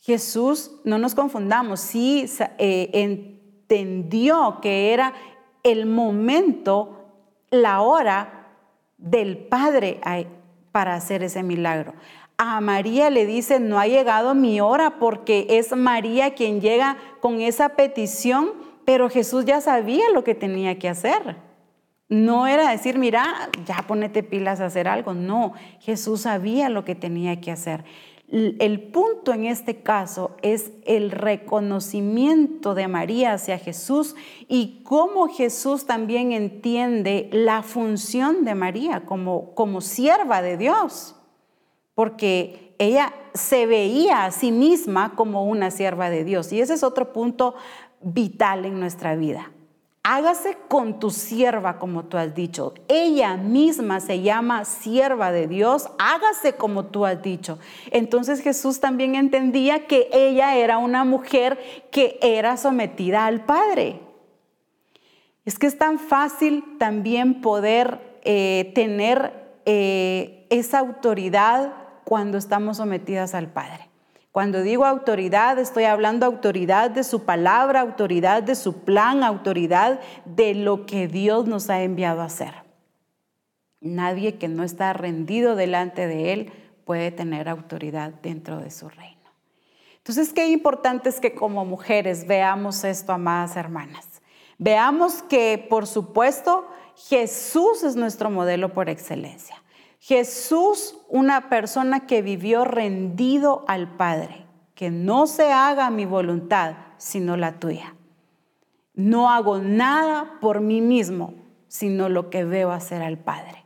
[0.00, 2.24] Jesús, no nos confundamos, sí
[2.58, 5.12] eh, entendió que era
[5.64, 7.04] el momento,
[7.50, 8.46] la hora
[8.96, 10.00] del Padre
[10.70, 11.94] para hacer ese milagro
[12.38, 17.40] a María le dice, no ha llegado mi hora porque es María quien llega con
[17.40, 18.52] esa petición,
[18.84, 21.36] pero Jesús ya sabía lo que tenía que hacer.
[22.08, 25.14] No era decir, mira, ya ponete pilas a hacer algo.
[25.14, 27.84] No, Jesús sabía lo que tenía que hacer.
[28.30, 34.14] El punto en este caso es el reconocimiento de María hacia Jesús
[34.46, 41.17] y cómo Jesús también entiende la función de María como, como sierva de Dios
[41.98, 46.52] porque ella se veía a sí misma como una sierva de Dios.
[46.52, 47.56] Y ese es otro punto
[48.00, 49.50] vital en nuestra vida.
[50.04, 52.72] Hágase con tu sierva, como tú has dicho.
[52.86, 55.90] Ella misma se llama sierva de Dios.
[55.98, 57.58] Hágase como tú has dicho.
[57.90, 61.58] Entonces Jesús también entendía que ella era una mujer
[61.90, 63.98] que era sometida al Padre.
[65.44, 69.32] Es que es tan fácil también poder eh, tener
[69.64, 73.90] eh, esa autoridad cuando estamos sometidas al Padre.
[74.32, 80.54] Cuando digo autoridad, estoy hablando autoridad de su palabra, autoridad de su plan, autoridad de
[80.54, 82.54] lo que Dios nos ha enviado a hacer.
[83.82, 86.52] Nadie que no está rendido delante de Él
[86.86, 89.30] puede tener autoridad dentro de su reino.
[89.98, 94.22] Entonces, qué importante es que como mujeres veamos esto, amadas hermanas.
[94.56, 96.66] Veamos que, por supuesto,
[96.96, 99.62] Jesús es nuestro modelo por excelencia.
[99.98, 107.36] Jesús, una persona que vivió rendido al Padre, que no se haga mi voluntad, sino
[107.36, 107.94] la tuya.
[108.94, 111.34] No hago nada por mí mismo,
[111.68, 113.64] sino lo que veo hacer al Padre.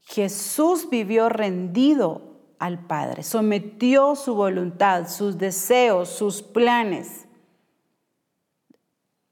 [0.00, 7.26] Jesús vivió rendido al Padre, sometió su voluntad, sus deseos, sus planes.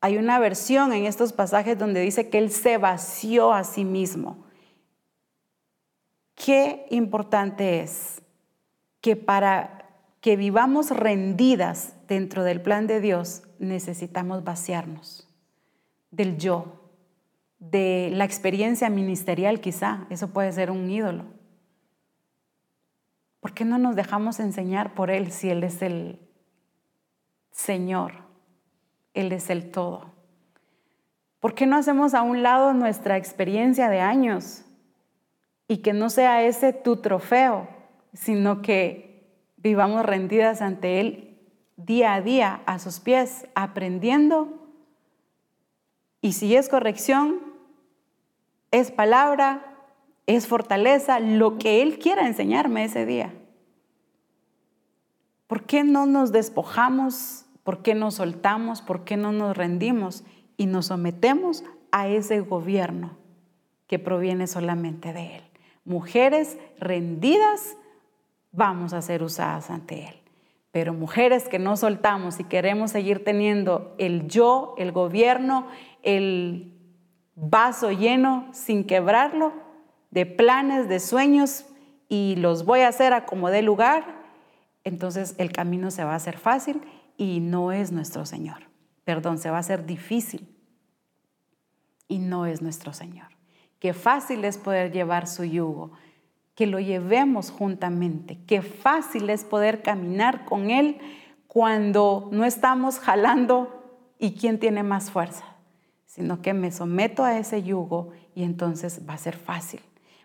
[0.00, 4.44] Hay una versión en estos pasajes donde dice que Él se vació a sí mismo.
[6.44, 8.20] Qué importante es
[9.00, 9.86] que para
[10.20, 15.28] que vivamos rendidas dentro del plan de Dios, necesitamos vaciarnos
[16.10, 16.90] del yo,
[17.60, 21.26] de la experiencia ministerial quizá, eso puede ser un ídolo.
[23.38, 26.18] ¿Por qué no nos dejamos enseñar por Él si Él es el
[27.52, 28.14] Señor?
[29.14, 30.10] Él es el todo.
[31.38, 34.64] ¿Por qué no hacemos a un lado nuestra experiencia de años
[35.72, 37.66] y que no sea ese tu trofeo,
[38.12, 39.26] sino que
[39.56, 41.38] vivamos rendidas ante Él
[41.78, 44.68] día a día a sus pies, aprendiendo.
[46.20, 47.40] Y si es corrección,
[48.70, 49.86] es palabra,
[50.26, 53.32] es fortaleza, lo que Él quiera enseñarme ese día.
[55.46, 57.46] ¿Por qué no nos despojamos?
[57.64, 58.82] ¿Por qué nos soltamos?
[58.82, 60.22] ¿Por qué no nos rendimos
[60.58, 63.16] y nos sometemos a ese gobierno
[63.86, 65.51] que proviene solamente de Él?
[65.84, 67.76] Mujeres rendidas
[68.50, 70.14] vamos a ser usadas ante Él.
[70.70, 75.66] Pero mujeres que no soltamos y queremos seguir teniendo el yo, el gobierno,
[76.02, 76.72] el
[77.34, 79.52] vaso lleno sin quebrarlo,
[80.10, 81.66] de planes, de sueños,
[82.12, 84.04] y los voy a hacer a como dé lugar,
[84.84, 86.82] entonces el camino se va a hacer fácil
[87.16, 88.68] y no es nuestro Señor.
[89.04, 90.54] Perdón, se va a hacer difícil
[92.08, 93.28] y no es nuestro Señor.
[93.82, 95.90] Qué fácil es poder llevar su yugo,
[96.54, 98.38] que lo llevemos juntamente.
[98.46, 100.98] Qué fácil es poder caminar con Él
[101.48, 103.82] cuando no estamos jalando
[104.20, 105.44] y quién tiene más fuerza,
[106.06, 109.80] sino que me someto a ese yugo y entonces va a ser fácil.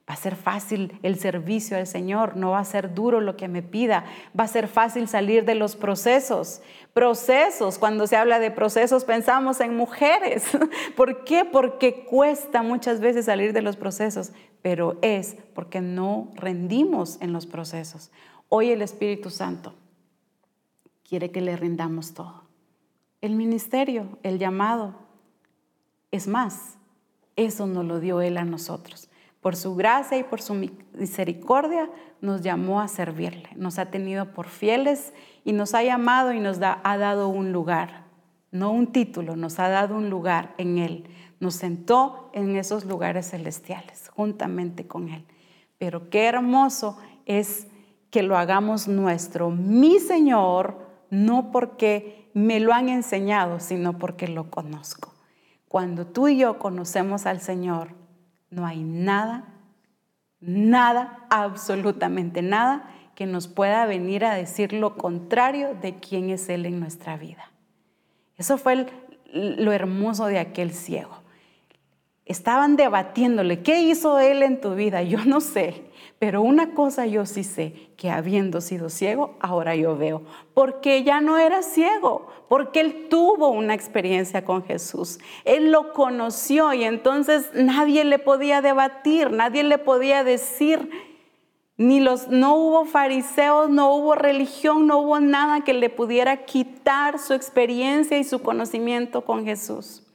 [0.09, 3.49] Va a ser fácil el servicio al Señor, no va a ser duro lo que
[3.49, 4.05] me pida,
[4.37, 6.61] va a ser fácil salir de los procesos.
[6.93, 10.45] Procesos, cuando se habla de procesos pensamos en mujeres.
[10.95, 11.43] ¿Por qué?
[11.43, 14.31] Porque cuesta muchas veces salir de los procesos,
[14.61, 18.09] pero es porque no rendimos en los procesos.
[18.47, 19.75] Hoy el Espíritu Santo
[21.07, 22.43] quiere que le rindamos todo.
[23.19, 24.95] El ministerio, el llamado,
[26.11, 26.77] es más,
[27.35, 29.06] eso nos lo dio Él a nosotros.
[29.41, 30.53] Por su gracia y por su
[30.93, 31.89] misericordia
[32.21, 33.49] nos llamó a servirle.
[33.55, 38.05] Nos ha tenido por fieles y nos ha llamado y nos ha dado un lugar.
[38.51, 41.09] No un título, nos ha dado un lugar en Él.
[41.39, 45.25] Nos sentó en esos lugares celestiales juntamente con Él.
[45.77, 47.67] Pero qué hermoso es
[48.09, 49.49] que lo hagamos nuestro.
[49.51, 50.77] Mi Señor,
[51.09, 55.13] no porque me lo han enseñado, sino porque lo conozco.
[55.67, 57.89] Cuando tú y yo conocemos al Señor,
[58.49, 59.45] no hay nada,
[60.39, 66.65] nada, absolutamente nada que nos pueda venir a decir lo contrario de quién es Él
[66.65, 67.51] en nuestra vida.
[68.37, 68.85] Eso fue
[69.33, 71.23] lo hermoso de aquel ciego.
[72.27, 75.01] Estaban debatiéndole, ¿qué hizo Él en tu vida?
[75.01, 75.85] Yo no sé,
[76.19, 80.23] pero una cosa yo sí sé, que habiendo sido ciego, ahora yo veo,
[80.53, 86.73] porque ya no era ciego, porque él tuvo una experiencia con Jesús, él lo conoció
[86.73, 90.89] y entonces nadie le podía debatir, nadie le podía decir,
[91.77, 97.19] ni los, no hubo fariseos, no hubo religión, no hubo nada que le pudiera quitar
[97.19, 100.06] su experiencia y su conocimiento con Jesús.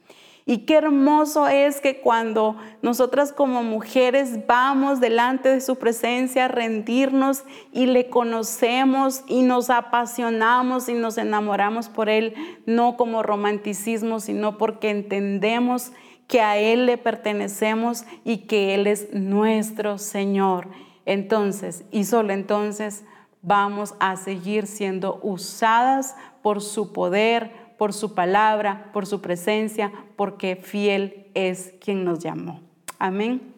[0.45, 6.47] Y qué hermoso es que cuando nosotras como mujeres vamos delante de su presencia a
[6.49, 12.33] rendirnos y le conocemos y nos apasionamos y nos enamoramos por Él,
[12.65, 15.93] no como romanticismo, sino porque entendemos
[16.27, 20.67] que a Él le pertenecemos y que Él es nuestro Señor.
[21.05, 23.05] Entonces, y solo entonces,
[23.41, 27.51] vamos a seguir siendo usadas por su poder,
[27.83, 32.61] por su palabra, por su presencia, porque fiel es quien nos llamó.
[32.97, 33.53] Amén.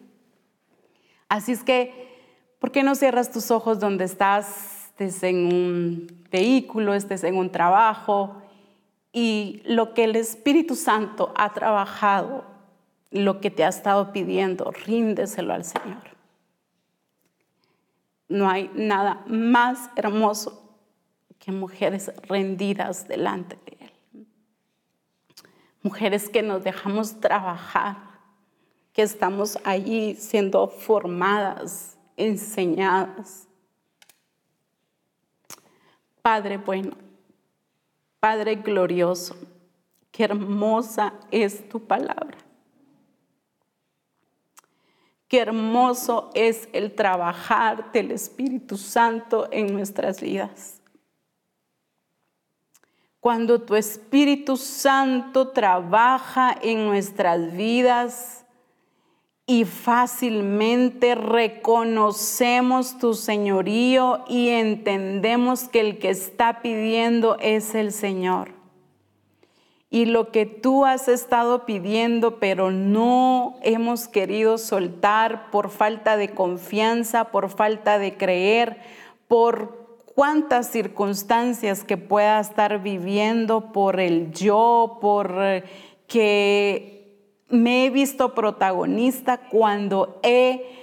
[1.28, 2.08] Así es que,
[2.58, 7.52] ¿por qué no cierras tus ojos donde estás, estés en un vehículo, estés en un
[7.52, 8.42] trabajo
[9.12, 12.42] y lo que el Espíritu Santo ha trabajado
[13.12, 16.02] lo que te ha estado pidiendo, ríndeselo al Señor.
[18.28, 20.66] No hay nada más hermoso
[21.38, 23.75] que mujeres rendidas delante de.
[25.86, 27.96] Mujeres que nos dejamos trabajar,
[28.92, 33.46] que estamos allí siendo formadas, enseñadas.
[36.22, 36.96] Padre bueno,
[38.18, 39.36] Padre glorioso,
[40.10, 42.38] qué hermosa es tu palabra.
[45.28, 50.75] Qué hermoso es el trabajar del Espíritu Santo en nuestras vidas.
[53.26, 58.46] Cuando tu Espíritu Santo trabaja en nuestras vidas
[59.48, 68.52] y fácilmente reconocemos tu señorío y entendemos que el que está pidiendo es el Señor.
[69.90, 76.28] Y lo que tú has estado pidiendo, pero no hemos querido soltar por falta de
[76.28, 78.80] confianza, por falta de creer,
[79.26, 79.85] por
[80.16, 85.62] cuántas circunstancias que pueda estar viviendo, por el yo, por eh,
[86.06, 90.80] que me he visto protagonista cuando he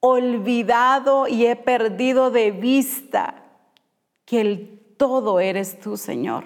[0.00, 3.44] olvidado y he perdido de vista
[4.24, 6.44] que el todo eres tú, Señor.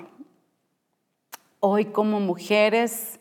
[1.60, 3.20] Hoy como mujeres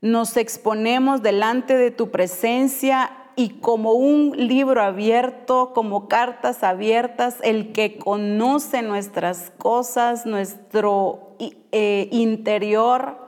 [0.00, 7.72] nos exponemos delante de tu presencia y como un libro abierto, como cartas abiertas, el
[7.72, 13.18] que conoce nuestras cosas, nuestro eh, interior,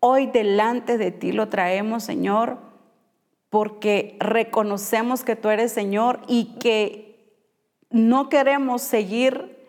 [0.00, 2.58] hoy delante de ti lo traemos, Señor,
[3.50, 7.12] porque reconocemos que tú eres Señor y que
[7.90, 9.68] no queremos seguir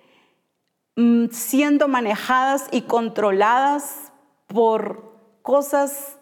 [0.95, 4.13] mm, siendo manejadas y controladas
[4.47, 5.11] por
[5.41, 6.17] cosas,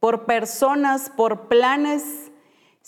[0.00, 2.27] por personas, por planes,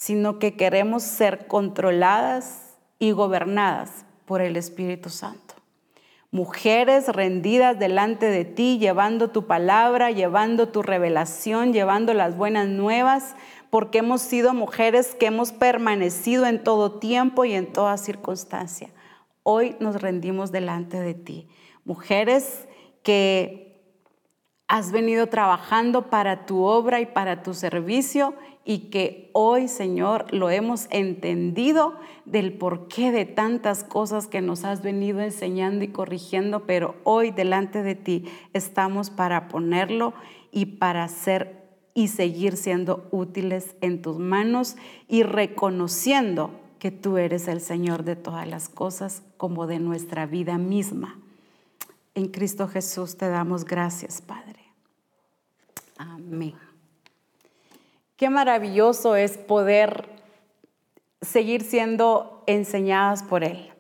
[0.01, 5.57] sino que queremos ser controladas y gobernadas por el Espíritu Santo.
[6.31, 13.37] Mujeres rendidas delante de ti, llevando tu palabra, llevando tu revelación, llevando las buenas nuevas,
[13.69, 18.89] porque hemos sido mujeres que hemos permanecido en todo tiempo y en toda circunstancia.
[19.43, 21.47] Hoy nos rendimos delante de ti.
[21.85, 22.67] Mujeres
[23.03, 23.71] que
[24.67, 28.35] has venido trabajando para tu obra y para tu servicio
[28.65, 34.83] y que hoy, Señor, lo hemos entendido del porqué de tantas cosas que nos has
[34.83, 40.15] venido enseñando y corrigiendo, pero hoy delante de ti estamos para ponerlo
[40.53, 41.61] y para ser
[41.95, 44.77] y seguir siendo útiles en tus manos
[45.09, 50.57] y reconociendo que tú eres el Señor de todas las cosas como de nuestra vida
[50.57, 51.19] misma.
[52.15, 54.61] En Cristo Jesús te damos gracias, Padre.
[55.99, 56.70] Amén.
[58.21, 60.05] Qué maravilloso es poder
[61.23, 63.71] seguir siendo enseñadas por Él.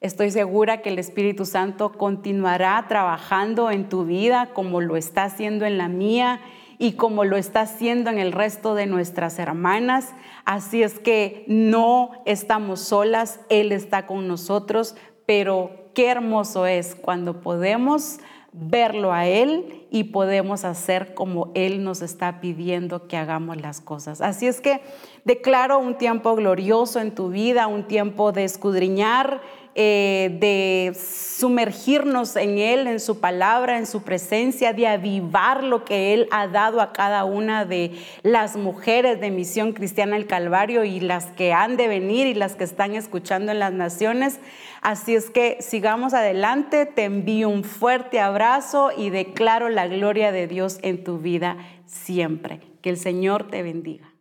[0.00, 5.66] Estoy segura que el Espíritu Santo continuará trabajando en tu vida como lo está haciendo
[5.66, 6.40] en la mía
[6.78, 10.14] y como lo está haciendo en el resto de nuestras hermanas.
[10.46, 14.96] Así es que no estamos solas, Él está con nosotros,
[15.26, 18.18] pero qué hermoso es cuando podemos
[18.56, 24.20] verlo a Él y podemos hacer como Él nos está pidiendo que hagamos las cosas.
[24.20, 24.80] Así es que
[25.24, 29.40] declaro un tiempo glorioso en tu vida, un tiempo de escudriñar
[29.76, 36.14] eh, de sumergirnos en Él, en su palabra, en su presencia, de avivar lo que
[36.14, 37.90] Él ha dado a cada una de
[38.22, 42.54] las mujeres de Misión Cristiana del Calvario y las que han de venir y las
[42.54, 44.38] que están escuchando en las naciones.
[44.84, 50.46] Así es que sigamos adelante, te envío un fuerte abrazo y declaro la gloria de
[50.46, 51.56] Dios en tu vida
[51.86, 52.60] siempre.
[52.82, 54.13] Que el Señor te bendiga.